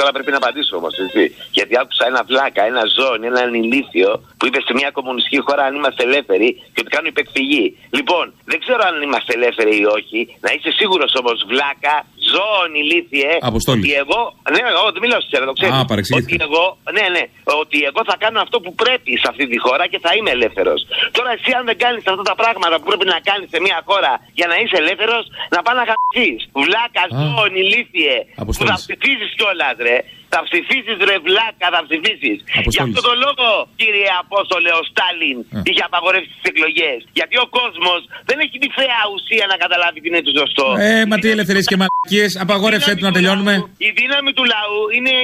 τώρα 0.00 0.10
πρέπει 0.16 0.30
να 0.36 0.40
απαντήσω 0.42 0.74
όμως, 0.80 0.94
έτσι. 1.04 1.22
Γιατί 1.56 1.72
άκουσα 1.82 2.04
ένα 2.10 2.22
βλάκα, 2.30 2.62
ένα 2.72 2.82
ζώνη, 2.98 3.24
έναν 3.32 3.48
ηλίθιο 3.62 4.10
που 4.38 4.44
είπε 4.48 4.60
σε 4.66 4.72
μια 4.78 4.90
κομμουνιστική 4.98 5.40
χώρα 5.46 5.62
αν 5.68 5.72
είμαστε 5.78 6.02
ελεύθεροι 6.08 6.48
και 6.72 6.80
ότι 6.82 6.90
κάνουν 6.94 7.10
υπεκφυγή. 7.14 7.64
Λοιπόν, 7.98 8.24
δεν 8.50 8.58
ξέρω 8.64 8.80
αν 8.88 8.94
είμαστε 9.06 9.30
ελεύθεροι 9.38 9.72
ή 9.82 9.84
όχι. 9.98 10.20
Να 10.44 10.50
είσαι 10.54 10.70
σίγουρος 10.80 11.12
όμως, 11.20 11.36
βλάκα, 11.52 11.96
ζώων 12.32 12.70
ηλίθιε. 12.82 13.30
Αποστόλη. 13.50 13.80
Ότι 13.82 13.92
εγώ. 14.04 14.20
Ναι, 14.54 14.60
εγώ 14.74 14.84
δεν 14.94 15.00
μιλάω 15.04 15.20
στη 15.24 15.30
το 15.50 15.54
ξέρεις. 15.58 15.74
Α, 15.76 15.84
παρεξηγήθηκα. 15.90 16.34
Ότι 16.36 16.46
εγώ. 16.48 16.66
Ναι, 16.96 17.06
ναι. 17.16 17.24
Ότι 17.62 17.78
εγώ 17.90 18.00
θα 18.10 18.16
κάνω 18.24 18.38
αυτό 18.46 18.56
που 18.64 18.72
πρέπει 18.82 19.10
σε 19.22 19.26
αυτή 19.32 19.44
τη 19.52 19.58
χώρα 19.64 19.84
και 19.92 19.98
θα 20.04 20.10
είμαι 20.16 20.30
ελεύθερος. 20.36 20.80
Τώρα 21.16 21.30
εσύ, 21.36 21.50
αν 21.58 21.64
δεν 21.70 21.76
κάνεις 21.84 22.02
αυτά 22.12 22.24
τα 22.32 22.36
πράγματα 22.40 22.74
που 22.78 22.86
πρέπει 22.90 23.06
να 23.14 23.18
κάνεις 23.28 23.46
σε 23.54 23.58
μια 23.66 23.78
χώρα 23.88 24.12
για 24.38 24.46
να 24.50 24.56
είσαι 24.60 24.76
ελεύθερος, 24.82 25.24
να 25.54 25.60
πάει 25.64 25.76
να 25.80 25.84
χαθεί. 25.90 26.30
Βλάκα, 26.64 27.02
ζώων 27.20 27.52
ηλίθιε. 27.62 28.16
Που 28.24 28.42
Αποστόλης. 28.44 28.70
θα 28.72 28.76
ψηφίσει 28.84 29.26
κιόλας, 29.38 29.76
ρε. 29.88 29.96
Θα 30.34 30.40
ψηφίσεις 30.48 30.96
ρε 31.10 31.16
βλάκα, 31.26 31.66
θα 31.74 31.80
ψηφίσεις. 31.86 32.36
Γι' 32.74 32.82
αυτό 32.86 33.00
το 33.08 33.12
λόγο, 33.24 33.46
κύριε 33.80 34.08
Απόστολε, 34.22 34.70
ο 34.80 34.82
Στάλιν 34.90 35.38
είχε 35.68 35.82
απαγορεύσει 35.90 36.30
τις 36.36 36.46
εκλογές. 36.52 36.98
Γιατί 37.18 37.34
ο 37.44 37.46
κόσμος 37.58 38.00
δεν 38.28 38.36
έχει 38.44 38.56
τη 38.64 38.68
φαία 38.78 39.00
ουσία 39.14 39.44
να 39.52 39.56
καταλάβει 39.64 39.98
τι 40.02 40.08
είναι 40.10 40.22
το 40.28 40.32
σωστό. 40.40 40.66
Ε, 40.88 40.90
μα 41.10 41.14
τι 41.22 41.28
ελευθερίες 41.36 41.66
και 41.70 41.78
μαλακίες. 41.82 42.30
Απαγόρευσέ 42.44 42.92
του 42.96 43.04
να 43.08 43.12
τελειώνουμε. 43.16 43.54
Η 43.88 43.90
δύναμη 44.00 44.30
του 44.36 44.44
λαού 44.54 44.78
είναι, 44.96 45.14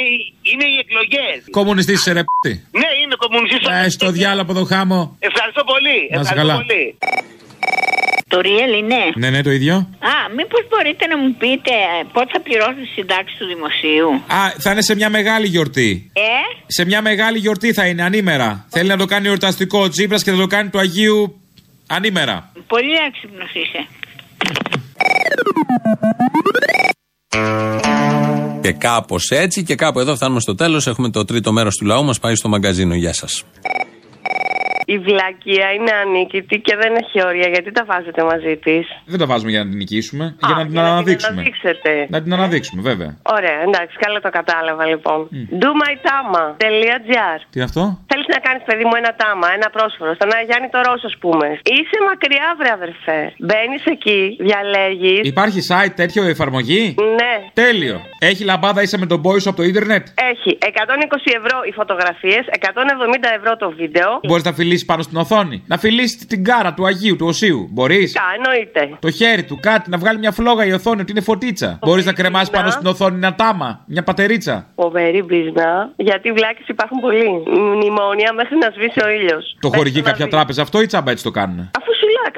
είναι 0.50 0.66
οι 0.72 0.76
εκλογές. 0.84 1.38
Κομμουνιστής 1.58 1.98
σε 2.04 2.10
ρε 2.16 2.22
π***. 2.28 2.30
Ναι, 2.82 2.90
είμαι 3.00 3.16
κομμουνιστής. 3.24 3.60
Ε, 3.84 3.88
στο 3.96 4.06
διάλογο 4.18 4.44
από 4.46 4.54
το 4.60 4.64
χάμο. 4.72 4.98
Ευχαριστώ 5.30 5.62
πολύ. 5.72 5.98
Να 6.10 6.20
είσαι 6.20 6.32
Ευχαριστώ 6.32 6.40
καλά. 6.40 6.54
πολύ. 6.62 6.84
Το 8.28 8.38
Real 8.42 8.78
είναι; 8.82 8.96
Ναι, 9.14 9.30
ναι, 9.30 9.42
το 9.42 9.50
ίδιο. 9.50 9.74
Α, 9.74 10.12
μήπως 10.36 10.60
μπορείτε 10.68 11.06
να 11.06 11.18
μου 11.18 11.34
πείτε 11.38 11.70
ε, 11.70 12.04
πότε 12.12 12.26
θα 12.32 12.40
πληρώσω 12.40 12.74
τη 12.74 12.86
συντάξη 12.86 13.36
του 13.38 13.46
δημοσίου; 13.46 14.08
Α, 14.26 14.50
θα 14.58 14.70
είναι 14.70 14.82
σε 14.82 14.94
μια 14.94 15.10
μεγάλη 15.10 15.46
γιορτή. 15.46 16.10
Ε, 16.12 16.20
Σε 16.66 16.84
μια 16.84 17.02
μεγάλη 17.02 17.38
γιορτή 17.38 17.72
θα 17.72 17.86
είναι, 17.86 18.02
ανήμερα. 18.02 18.66
Θέλει 18.68 18.88
να 18.88 18.96
το 18.96 19.04
κάνει 19.04 19.26
εορταστικό 19.28 19.78
ο 19.80 19.88
Τσίπρας 19.88 20.22
και 20.22 20.30
θα 20.30 20.36
το 20.36 20.46
κάνει 20.46 20.68
του 20.70 20.78
Αγίου 20.78 21.40
ανήμερα. 21.86 22.52
πολύ 22.66 22.92
έξυπνος 23.06 23.50
είσαι. 23.54 23.86
Και 28.62 28.72
κάπως 28.72 29.30
έτσι 29.30 29.62
και 29.62 29.74
κάπου 29.74 30.00
εδώ 30.00 30.14
φτάνουμε 30.16 30.40
στο 30.40 30.54
τέλος. 30.54 30.86
Έχουμε 30.86 31.10
το 31.10 31.24
τρίτο 31.24 31.52
μέρος 31.52 31.76
του 31.76 31.84
λαού 31.84 32.04
μας 32.04 32.18
πάει 32.18 32.34
στο 32.34 32.48
μαγκαζίνο. 32.48 32.94
Γεια 32.94 33.12
σας. 33.12 33.44
Η 34.94 34.98
βλακεία 34.98 35.66
είναι 35.76 35.92
ανίκητη 36.02 36.56
και 36.66 36.74
δεν 36.82 36.92
έχει 37.02 37.26
όρια. 37.28 37.48
Γιατί 37.54 37.70
τα 37.72 37.84
βάζετε 37.90 38.22
μαζί 38.30 38.56
της; 38.64 38.84
Δεν 39.12 39.18
τα 39.18 39.26
βάζουμε 39.26 39.50
για 39.50 39.60
να 39.64 39.68
την 39.70 39.76
νικήσουμε, 39.78 40.36
για 40.46 40.54
να 40.60 40.66
την 40.66 40.78
αναδείξουμε. 40.78 41.32
αναδείξετε. 41.32 41.90
Να 42.14 42.22
την 42.22 42.32
αναδείξουμε, 42.32 42.80
βέβαια. 42.90 43.10
Ωραία, 43.36 43.58
εντάξει, 43.68 43.94
καλά 44.04 44.18
το 44.20 44.30
κατάλαβα 44.38 44.84
λοιπόν. 44.92 45.28
DoMyTama.gr 45.62 47.38
Τι 47.50 47.56
είναι 47.58 47.64
αυτό; 47.70 47.82
Θέλεις 48.10 48.26
να 48.34 48.38
κάνεις, 48.46 48.62
παιδί 48.68 48.84
μου, 48.88 48.94
ένα 49.02 49.12
τάμα, 49.22 49.46
ένα 49.58 49.68
πρόσφορο. 49.76 50.10
Στον 50.14 50.30
Αγιάννη 50.38 50.68
το 50.74 50.78
Ρώσο, 50.86 51.06
ας 51.12 51.16
πούμε. 51.22 51.46
Είσαι 51.76 51.98
μακριά, 52.08 52.46
βρε 52.58 52.70
αδερφέ. 52.78 53.20
Μπαίνεις 53.46 53.84
εκεί, 53.94 54.20
διαλέγεις. 54.46 55.20
Υπάρχει 55.34 55.60
site 55.70 55.92
τέτοιο 56.00 56.22
εφαρμογή; 56.34 56.94
Ναι. 57.18 57.34
Τέλειο. 57.62 57.96
Έχει 58.18 58.42
λαμπάδα 58.44 58.80
ίσα 58.82 58.98
με 58.98 59.06
τον 59.06 59.20
boy 59.24 59.38
σου 59.42 59.48
από 59.48 59.58
το 59.60 59.64
ίντερνετ; 59.70 60.04
Έχει 60.32 60.50
120 60.60 61.30
ευρώ 61.40 61.56
οι 61.68 61.72
φωτογραφίες, 61.80 62.42
170 62.58 63.28
ευρώ 63.38 63.56
το 63.56 63.68
βίντεο. 63.80 64.10
Μπορείς 64.28 64.44
να 64.44 64.52
φιλήσεις 64.52 64.75
πάνω 64.84 65.02
στην 65.02 65.16
οθόνη. 65.16 65.62
Να 65.66 65.78
φιλήσει 65.78 66.26
την 66.26 66.44
κάρα 66.44 66.74
του 66.74 66.86
Αγίου, 66.86 67.16
του 67.16 67.26
Οσίου. 67.26 67.68
Μπορείς; 67.72 68.12
Κα, 68.12 68.22
εννοείται. 68.36 68.96
Το 69.00 69.10
χέρι 69.10 69.44
του, 69.44 69.58
κάτι, 69.62 69.90
να 69.90 69.98
βγάλει 69.98 70.18
μια 70.18 70.32
φλόγα 70.32 70.66
η 70.66 70.72
οθόνη 70.72 71.00
ότι 71.00 71.10
είναι 71.10 71.20
φωτίτσα. 71.20 71.78
Μπορείς 71.82 72.04
να 72.04 72.12
κρεμάσεις 72.12 72.50
πάνω 72.50 72.70
στην 72.70 72.86
οθόνη 72.86 73.16
ένα 73.16 73.34
τάμα, 73.34 73.84
μια 73.86 74.02
πατερίτσα. 74.02 74.66
Φοβερή 74.74 75.22
μπίζνα. 75.22 75.92
Γιατί 75.96 76.32
βλάκες 76.32 76.66
υπάρχουν 76.68 77.00
πολλοί. 77.00 77.28
Μνημόνια 77.46 78.32
μέχρι 78.32 78.56
να 78.56 78.70
σβήσει 78.74 79.00
ο 79.04 79.08
ήλιος. 79.08 79.56
Το 79.60 79.70
χορηγεί 79.74 80.02
κάποια 80.02 80.28
τράπεζα 80.28 80.62
αυτό 80.62 80.80
ή 80.82 80.86
τσάμπα 80.86 81.10
έτσι 81.10 81.24
το 81.24 81.30
κάνουν. 81.30 81.70
Αφού 81.78 81.92
σου 82.16 82.22
λέω 82.22 82.28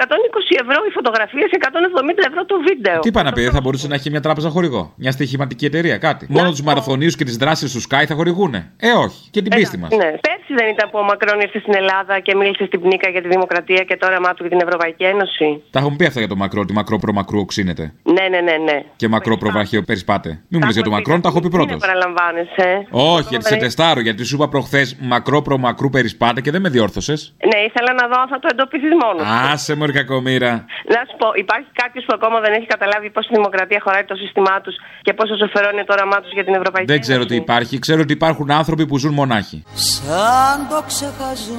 120 0.57 0.63
ευρώ 0.63 0.77
οι 0.87 0.91
φωτογραφίε, 0.91 1.45
170 1.51 2.29
ευρώ 2.29 2.45
το 2.45 2.55
βίντεο. 2.67 2.99
Τι 2.99 3.11
πάει 3.11 3.23
να 3.23 3.31
πει, 3.31 3.41
δεν 3.41 3.51
θα 3.51 3.61
μπορούσε 3.61 3.87
να 3.87 3.95
έχει 3.95 4.09
μια 4.09 4.21
τράπεζα 4.21 4.49
χορηγό. 4.49 4.93
Μια 4.95 5.11
στοιχηματική 5.11 5.65
εταιρεία, 5.65 5.97
κάτι. 5.97 6.27
Μόνο 6.29 6.49
τους 6.49 6.61
μαραθωνίους 6.61 7.15
και 7.15 7.23
τις 7.23 7.37
δράσεις 7.37 7.73
του 7.73 7.81
Sky 7.87 8.03
θα 8.07 8.15
χορηγούνε. 8.15 8.71
Ε, 8.77 8.91
όχι. 8.91 9.29
Και 9.31 9.41
την 9.41 9.51
πίστη 9.55 9.77
μας. 9.77 9.89
Ναι. 9.89 10.09
Πέρσι 10.25 10.53
δεν 10.59 10.67
ήταν 10.73 10.89
που 10.89 10.99
ο 10.99 11.03
Μακρόν 11.03 11.39
ήρθε 11.39 11.59
στην 11.59 11.75
Ελλάδα 11.75 12.19
και 12.19 12.35
μίλησε 12.35 12.65
στην 12.65 12.81
πνίκα 12.81 13.09
για 13.09 13.21
τη 13.21 13.27
δημοκρατία 13.27 13.83
και 13.83 13.97
το 13.97 14.05
όραμά 14.05 14.33
του 14.33 14.41
για 14.45 14.57
την 14.57 14.67
Ευρωπαϊκή 14.67 15.03
Ένωση. 15.03 15.63
Τα 15.71 15.79
έχουμε 15.79 15.95
πει 15.95 16.05
αυτά 16.05 16.19
για 16.19 16.29
το 16.29 16.35
μακρό, 16.35 16.61
ότι 16.61 16.73
μακρό 16.73 16.97
προ 16.97 17.13
μακρού 17.13 17.39
οξύνεται. 17.39 17.93
Ναι, 18.03 18.27
ναι, 18.29 18.39
ναι, 18.41 18.57
ναι. 18.57 18.83
Και 18.95 19.07
μακρό 19.07 19.37
προ 19.37 19.49
βραχείο 19.49 19.81
περισπάτε. 19.83 20.29
Μην 20.29 20.59
μου 20.61 20.65
λες 20.65 20.73
για 20.73 20.83
το 20.83 20.89
μακρόν, 20.89 21.21
τα 21.21 21.29
έχω 21.29 21.39
πει 21.39 21.49
πρώτος. 21.49 21.69
Δεν 21.69 21.79
παραλαμβάνεσαι. 21.87 22.87
Όχι, 22.89 23.27
γιατί 23.29 23.45
σε 23.45 23.55
τεστάρω, 23.55 23.99
γιατί 23.99 24.23
σου 24.23 24.35
είπα 24.35 24.49
προχθές 24.49 24.97
μακρό 24.99 25.41
προ 25.41 25.57
μακρού 25.57 25.89
περισπάτε 25.89 26.41
και 26.41 26.51
δεν 26.51 26.61
με 26.61 26.69
διόρθωσες. 26.69 27.35
Ναι, 27.53 27.59
ήθελα 27.59 27.93
να 28.01 28.07
δω 28.07 28.21
αν 28.21 28.27
θα 28.27 28.39
το 28.39 28.47
εντοπίσεις 28.51 28.89
μόνος. 29.03 29.25
Άσε 29.69 29.79
μωρή 29.79 29.93
κακομήρα. 29.93 30.51
Να 30.93 30.99
σου 31.07 31.15
πω, 31.17 31.27
υπάρχει 31.35 31.69
κάποιος 31.73 32.03
που 32.05 32.13
ακόμα 32.17 32.39
δεν 32.39 32.53
έχει 32.53 32.65
καταλάβει 32.65 33.09
πώς 33.09 33.25
η 33.25 33.29
δημοκρατία 33.33 33.79
χωράει 33.83 34.03
το 34.03 34.15
σύστημά 34.15 34.61
τους 34.61 34.75
και 35.01 35.13
πόσο 35.13 35.35
συμφερόν 35.35 35.85
το 35.85 35.93
όραμά 35.97 36.17
τους 36.21 36.31
για 36.31 36.43
την 36.43 36.53
Ευρωπαϊκή 36.53 36.91
Δεν 36.91 37.01
ξέρω 37.01 37.25
τι 37.25 37.35
υπάρχει. 37.35 37.79
Ξέρω 37.79 38.01
ότι 38.01 38.13
υπάρχουν 38.13 38.51
άνθρωποι 38.51 38.85
που 38.85 38.97
ζουν 38.97 39.13
μονάχοι. 39.13 39.63
Σαν 39.73 40.67
το 40.69 40.83
ξεχασμένο 40.87 41.51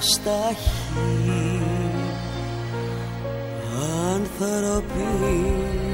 στάχι 0.00 0.70
άνθρωποι 4.14 5.87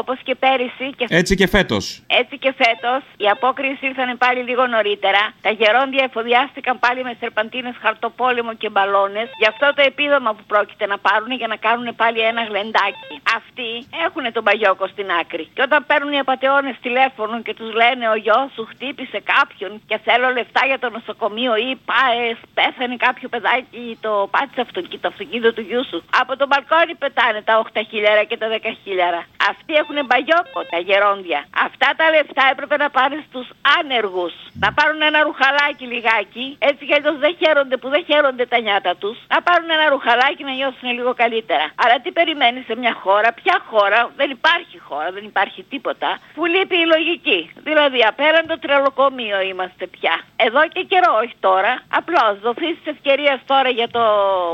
Όπως 0.00 0.18
και 0.26 0.34
πέρυσι 0.34 0.86
και 0.96 1.06
Έτσι 1.08 1.34
και 1.34 1.46
φέτος. 1.46 1.84
Έτσι 2.20 2.34
και 2.38 2.52
φέτος 2.60 3.02
οι 3.16 3.26
απόκριε 3.34 3.74
ήρθαν 3.80 4.18
πάλι 4.18 4.40
λίγο 4.48 4.66
νωρίτερα. 4.66 5.22
Τα 5.46 5.50
γερόντια 5.58 6.04
εφοδιάστηκαν 6.08 6.78
πάλι 6.84 7.00
με 7.08 7.12
σερπαντίνες, 7.20 7.74
χαρτοπόλεμο 7.82 8.52
και 8.54 8.68
μπαλόνες 8.72 9.28
για 9.40 9.48
αυτό 9.52 9.66
το 9.76 9.82
επίδομα 9.90 10.30
που 10.36 10.44
πρόκειται 10.52 10.86
να 10.92 10.98
πάρουν 10.98 11.32
για 11.40 11.46
να 11.46 11.56
κάνουν 11.66 11.88
πάλι 12.00 12.20
ένα 12.30 12.42
γλεντάκι. 12.48 13.14
Αυτοί 13.38 13.70
έχουν 14.06 14.24
τον 14.32 14.44
παγιόκο 14.44 14.86
στην 14.94 15.08
άκρη. 15.20 15.44
Και 15.54 15.62
όταν 15.62 15.80
παίρνουν 15.88 16.12
οι 16.12 16.18
απαταιώνες 16.18 16.76
τηλέφωνο 16.86 17.42
και 17.46 17.54
τους 17.54 17.70
λένε 17.80 18.04
Ο 18.14 18.16
γιος 18.24 18.48
σου 18.54 18.64
χτύπησε 18.70 19.18
κάποιον 19.34 19.72
και 19.88 19.96
θέλω 20.06 20.26
λεφτά 20.38 20.62
για 20.70 20.78
το 20.78 20.88
νοσοκομείο 20.96 21.54
ή 21.56 21.70
πάες, 21.90 22.36
πέθανε 22.58 22.96
κάποιο 23.06 23.28
παιδάκι, 23.28 23.98
το 24.00 24.12
πάτησε 24.34 24.60
αυτοκίνητο, 24.66 25.02
το 25.04 25.08
αυτοκίνητο 25.12 25.50
του 25.56 25.64
γιού 25.68 25.82
σου. 25.90 25.98
Από 26.20 26.32
τον 26.38 26.46
μπαλκόνι 26.48 26.94
πετάνε 27.02 27.40
τα 27.48 27.54
8 27.64 27.80
χιλιάρα 27.90 28.24
και 28.30 28.36
τα 28.42 28.46
10 28.48 28.58
χιλιάρα. 28.84 29.22
Αυτοί 29.50 29.72
έχουν 29.84 30.06
μπαγιόκο, 30.06 30.60
τα 30.72 30.78
γερόντια. 30.86 31.40
Αυτά 31.66 31.88
τα 31.98 32.06
λεφτά 32.14 32.44
έπρεπε 32.52 32.76
να 32.84 32.88
πάνε 32.96 33.16
στους 33.28 33.46
άνεργους. 33.78 34.34
Να 34.62 34.68
πάρουν 34.76 35.00
ένα 35.10 35.18
ρουχαλάκι 35.26 35.84
λιγάκι, 35.92 36.46
έτσι 36.68 36.82
κι 36.86 36.94
αλλιώς 36.96 37.16
δεν 37.24 37.32
χαίρονται 37.40 37.76
που 37.76 37.88
δεν 37.94 38.02
χαίρονται 38.08 38.46
τα 38.52 38.58
νιάτα 38.64 38.92
τους. 39.02 39.16
Να 39.32 39.38
πάρουν 39.46 39.68
ένα 39.76 39.86
ρουχαλάκι 39.94 40.42
να 40.48 40.54
νιώσουν 40.58 40.88
λίγο 40.98 41.12
καλύτερα. 41.22 41.64
Αλλά 41.82 41.96
τι 42.02 42.10
περιμένεις 42.18 42.64
σε 42.68 42.74
μια 42.82 42.94
χώρα, 43.02 43.28
ποια 43.40 43.56
χώρα, 43.70 44.00
δεν 44.16 44.28
υπάρχει 44.30 44.78
χώρα, 44.88 45.08
δεν 45.16 45.24
υπάρχει 45.24 45.60
τίποτα, 45.72 46.10
που 46.34 46.44
λείπει 46.44 46.76
η 46.84 46.86
λογική. 46.94 47.40
Δηλαδή 47.68 48.00
απέραν 48.10 48.46
το 48.46 48.58
τρελοκομείο 48.58 49.40
είμαστε 49.40 49.86
πια. 49.86 50.14
Εδώ 50.36 50.60
και 50.74 50.82
καιρό, 50.90 51.12
όχι 51.22 51.36
τώρα. 51.40 51.72
Απλώς 51.98 52.32
δοθείς 52.40 52.76
τη 52.82 52.90
ευκαιρία 52.90 53.40
τώρα 53.46 53.68
για 53.68 53.88
το 53.88 54.02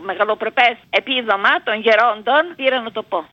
μεγαλοπρεπές 0.09 0.75
επίδομα 0.91 1.53
των 1.65 1.75
γερόντων, 1.81 2.43
πήρα 2.57 2.81
να 2.81 2.91
το 2.93 3.03
πω. 3.03 3.25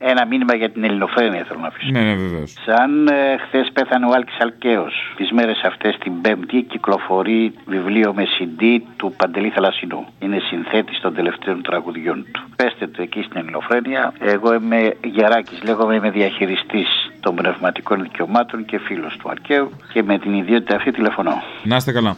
Ένα 0.00 0.26
μήνυμα 0.26 0.54
για 0.54 0.70
την 0.70 0.84
ελληνοφρένεια 0.84 1.44
θέλω 1.48 1.60
να 1.60 1.66
αφήσω. 1.66 1.90
Ναι, 1.90 2.00
ναι, 2.00 2.14
βεβαίως. 2.14 2.54
Σαν 2.66 3.08
ε, 3.08 3.36
χθες 3.46 3.70
πέθανε 3.72 4.06
ο 4.06 4.10
Άλκης 4.14 4.36
Αλκαίος, 4.40 5.14
τις 5.16 5.30
μέρες 5.30 5.60
αυτές 5.64 5.98
την 5.98 6.20
Πέμπτη 6.20 6.62
κυκλοφορεί 6.62 7.52
βιβλίο 7.66 8.14
με 8.14 8.24
CD 8.38 8.62
του 8.96 9.14
Παντελή 9.16 9.48
Θαλασσινού. 9.48 10.06
Είναι 10.20 10.38
συνθέτης 10.38 11.00
των 11.00 11.14
τελευταίων 11.14 11.62
τραγουδιών 11.62 12.26
του. 12.32 12.42
Πέστε 12.56 12.86
το 12.86 13.02
εκεί 13.02 13.22
στην 13.22 13.40
ελληνοφρένεια. 13.40 14.12
Εγώ 14.18 14.54
είμαι 14.54 14.94
Γεράκης, 15.04 15.62
λέγομαι, 15.62 15.94
είμαι 15.94 16.10
διαχειριστής 16.10 17.10
των 17.20 17.34
πνευματικών 17.34 18.02
δικαιωμάτων 18.02 18.64
και 18.64 18.78
φίλος 18.78 19.16
του 19.16 19.30
Αλκαίου 19.30 19.70
και 19.92 20.02
με 20.02 20.18
την 20.18 20.34
ιδιότητα 20.34 20.76
αυτή 20.76 20.90
τηλεφωνώ. 20.90 21.42
Να 21.62 21.76
είστε 21.76 21.92
καλά. 21.92 22.16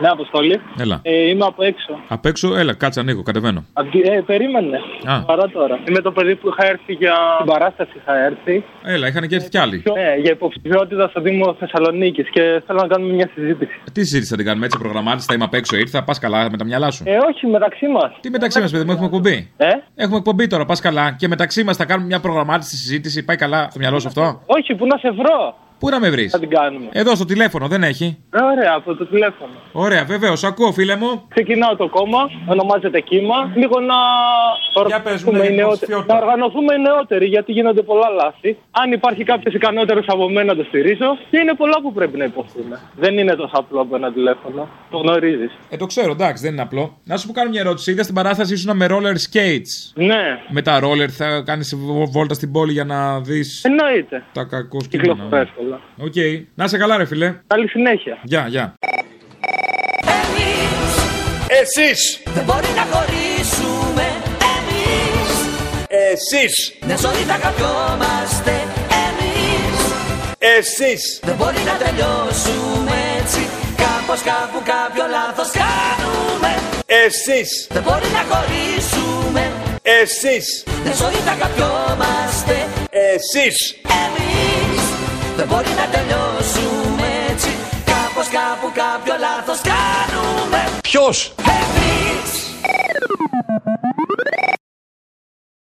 Ναι, 0.00 0.08
Αποστόλη. 0.08 0.60
Έλα. 0.80 0.98
Ε, 1.02 1.28
είμαι 1.28 1.44
από 1.44 1.64
έξω. 1.64 1.98
Απ' 2.08 2.26
έξω, 2.26 2.56
έλα, 2.56 2.74
κάτσε 2.74 3.00
ανοίγω, 3.00 3.22
κατεβαίνω. 3.22 3.64
Απ' 3.72 3.90
τη- 3.90 4.00
ε, 4.00 4.20
περίμενε. 4.26 4.78
Α. 5.04 5.22
Παρά 5.22 5.48
τώρα. 5.48 5.78
Είμαι 5.88 6.00
το 6.00 6.12
παιδί 6.12 6.34
που 6.36 6.48
είχα 6.48 6.66
έρθει 6.70 6.92
για 6.92 7.14
την 7.38 7.46
παράσταση. 7.46 7.90
Είχα 7.96 8.24
έρθει. 8.24 8.64
Έλα, 8.84 9.06
είχαν 9.08 9.28
και 9.28 9.34
έρθει 9.34 9.48
κι 9.48 9.58
άλλοι. 9.58 9.82
Ναι, 9.94 10.14
για 10.22 10.30
υποψηφιότητα 10.32 11.08
στο 11.08 11.20
Δήμο 11.20 11.54
Θεσσαλονίκης 11.58 12.30
και 12.30 12.62
θέλω 12.66 12.78
να 12.82 12.86
κάνουμε 12.88 13.12
μια 13.14 13.30
συζήτηση. 13.34 13.80
Τι 13.92 14.00
συζήτηση 14.00 14.30
θα 14.30 14.36
την 14.36 14.44
κάνουμε 14.46 14.66
έτσι, 14.66 14.78
προγραμμάτιση, 14.78 15.26
θα 15.28 15.34
είμαι 15.34 15.44
απ' 15.44 15.54
έξω, 15.54 15.76
ήρθα, 15.76 16.04
πας 16.04 16.18
καλά 16.18 16.50
με 16.50 16.56
τα 16.56 16.64
μυαλά 16.64 16.90
σου. 16.90 17.02
Ε, 17.06 17.16
όχι, 17.16 17.46
μεταξύ 17.46 17.86
μας. 17.88 18.10
Τι 18.20 18.30
μεταξύ 18.30 18.60
μας, 18.60 18.70
παιδί 18.70 18.84
μου, 18.84 18.90
έχουμε 18.90 19.06
εκπομπή; 19.06 19.50
Ε; 19.56 19.68
Έχουμε 19.94 20.16
εκπομπή 20.16 20.46
τώρα, 20.46 20.64
πας 20.64 20.80
καλά. 20.80 21.12
Και 21.18 21.28
μεταξύ 21.28 21.64
μας 21.64 21.76
θα 21.76 21.84
κάνουμε 21.84 22.06
μια 22.06 22.20
προγραμμάτιση 22.20 22.76
συζήτηση, 22.76 23.24
πάει 23.24 23.36
καλά 23.36 23.66
στο 23.70 23.78
μυαλό 23.78 23.98
σου 23.98 24.08
αυτό; 24.08 24.40
Όχι, 24.46 24.74
πού 24.74 24.86
να 24.86 24.96
σε 24.98 25.10
βρω. 25.10 25.56
Πού 25.78 25.88
να 25.88 26.00
με 26.00 26.10
βρεις; 26.10 26.30
Θα 26.32 26.38
την 26.38 26.48
κάνουμε. 26.48 26.88
Εδώ 26.92 27.14
στο 27.14 27.24
τηλέφωνο, 27.24 27.68
δεν 27.68 27.82
έχει; 27.82 28.18
Ε, 28.30 28.42
ωραία, 28.42 28.72
από 28.76 28.94
το 28.94 29.06
τηλέφωνο. 29.06 29.52
Ωραία, 29.72 30.04
βεβαίως, 30.04 30.44
ακούω, 30.44 30.72
φίλε 30.72 30.96
μου. 30.96 31.22
Ξεκινάω 31.28 31.76
το 31.76 31.88
κόμμα, 31.88 32.18
ονομάζεται 32.46 33.00
κύμα. 33.00 33.52
Λίγο 33.54 33.80
να 33.80 33.94
οργανωθούμε, 34.74 35.46
οι 35.46 35.54
νεότεροι, 35.54 35.92
να 36.06 36.16
οργανωθούμε 36.16 36.74
οι 36.74 36.80
νεότεροι, 36.80 37.26
γιατί 37.26 37.52
γίνονται 37.52 37.82
πολλά 37.82 38.08
λάθη. 38.08 38.56
Αν 38.70 38.92
υπάρχει 38.92 39.24
κάποιος 39.24 39.54
ικανότερος 39.54 40.04
από 40.08 40.28
μένα, 40.30 40.54
το 40.56 40.64
στηρίζω. 40.64 41.18
Και 41.30 41.38
είναι 41.38 41.54
πολλά 41.54 41.80
που 41.82 41.92
πρέπει 41.92 42.16
να 42.18 42.24
υποθούμε. 42.24 42.80
Δεν 42.96 43.18
είναι 43.18 43.34
τόσο 43.34 43.56
απλό 43.56 43.80
από 43.80 43.96
ένα 43.96 44.12
τηλέφωνο. 44.12 44.68
Το 44.90 44.98
γνωρίζεις. 44.98 45.50
Ε, 45.70 45.76
το 45.76 45.86
ξέρω, 45.86 46.10
εντάξει, 46.10 46.42
δεν 46.42 46.52
είναι 46.52 46.62
απλό. 46.62 46.98
Να 47.04 47.16
σου 47.16 47.26
πω 47.26 47.32
κάνω 47.32 47.50
μια 47.50 47.60
ερώτηση. 47.60 47.90
Είδα 47.90 48.02
στην 48.02 48.14
παράσταση 48.14 48.52
ήσουν 48.52 48.76
με 48.76 48.86
roller 48.90 49.16
skates; 49.26 49.72
Ναι. 49.94 50.24
Με 50.48 50.62
τα 50.62 50.80
roller 50.82 51.08
θα 51.08 51.42
κάνεις 51.44 51.76
βόλτα 52.10 52.34
στην 52.34 52.52
πόλη 52.52 52.72
για 52.72 52.84
να 52.84 53.20
δεις. 53.20 53.64
Εννοείται. 53.64 54.24
Τα 54.32 54.44
κακό 54.44 54.78
Κυκλοφορώ 54.88 55.46
σκηνή. 55.68 55.80
εύκολα. 55.96 56.06
Οκ. 56.06 56.48
Να 56.54 56.68
σε 56.68 56.78
καλά, 56.78 56.96
ρε 56.96 57.04
φιλέ. 57.06 57.34
Καλή 57.46 57.68
συνέχεια. 57.68 58.18
Γεια, 58.22 58.46
γεια. 58.48 58.74
Εσείς 61.60 62.20
Δεν 62.24 62.44
μπορεί 62.44 62.70
να 62.76 62.84
χωρίσουμε 62.92 64.06
εμείς 64.56 65.30
Εσείς 65.88 66.72
Μια 66.86 66.96
ζωή 66.96 67.22
θα 67.30 67.38
καπιόμαστε 67.44 68.52
εμείς 69.06 69.78
Εσείς 70.38 71.20
Δεν 71.22 71.34
μπορεί 71.34 71.60
να 71.70 71.74
τελειώσουμε 71.84 72.96
έτσι 73.20 73.40
Κάπως 73.76 74.20
κάπου 74.30 74.58
κάποιο 74.72 75.04
λάθος 75.16 75.50
κάνουμε 75.62 76.52
Εσείς 76.86 77.66
Δεν 77.70 77.82
μπορεί 77.82 78.08
να 78.18 78.22
χωρίσουμε 78.30 79.52
Εσείς 79.82 80.64
Μια 80.84 80.94
ζωή 81.02 81.20
θα 81.28 81.34
καπιόμαστε 81.42 82.56
Εσείς 82.90 83.56
εμείς 84.04 84.57
Δεν 85.38 85.46
μπορεί 85.46 85.72
να 85.80 85.86
τελειώσουμε 85.94 87.08
έτσι. 87.30 87.50
Κάπως 87.84 88.28
κάπου 88.38 88.66
κάποιο 88.82 89.14
λάθος 89.26 89.60
κάνουμε. 89.72 90.60
Ποιος; 90.80 91.32
Εμείς 91.38 91.87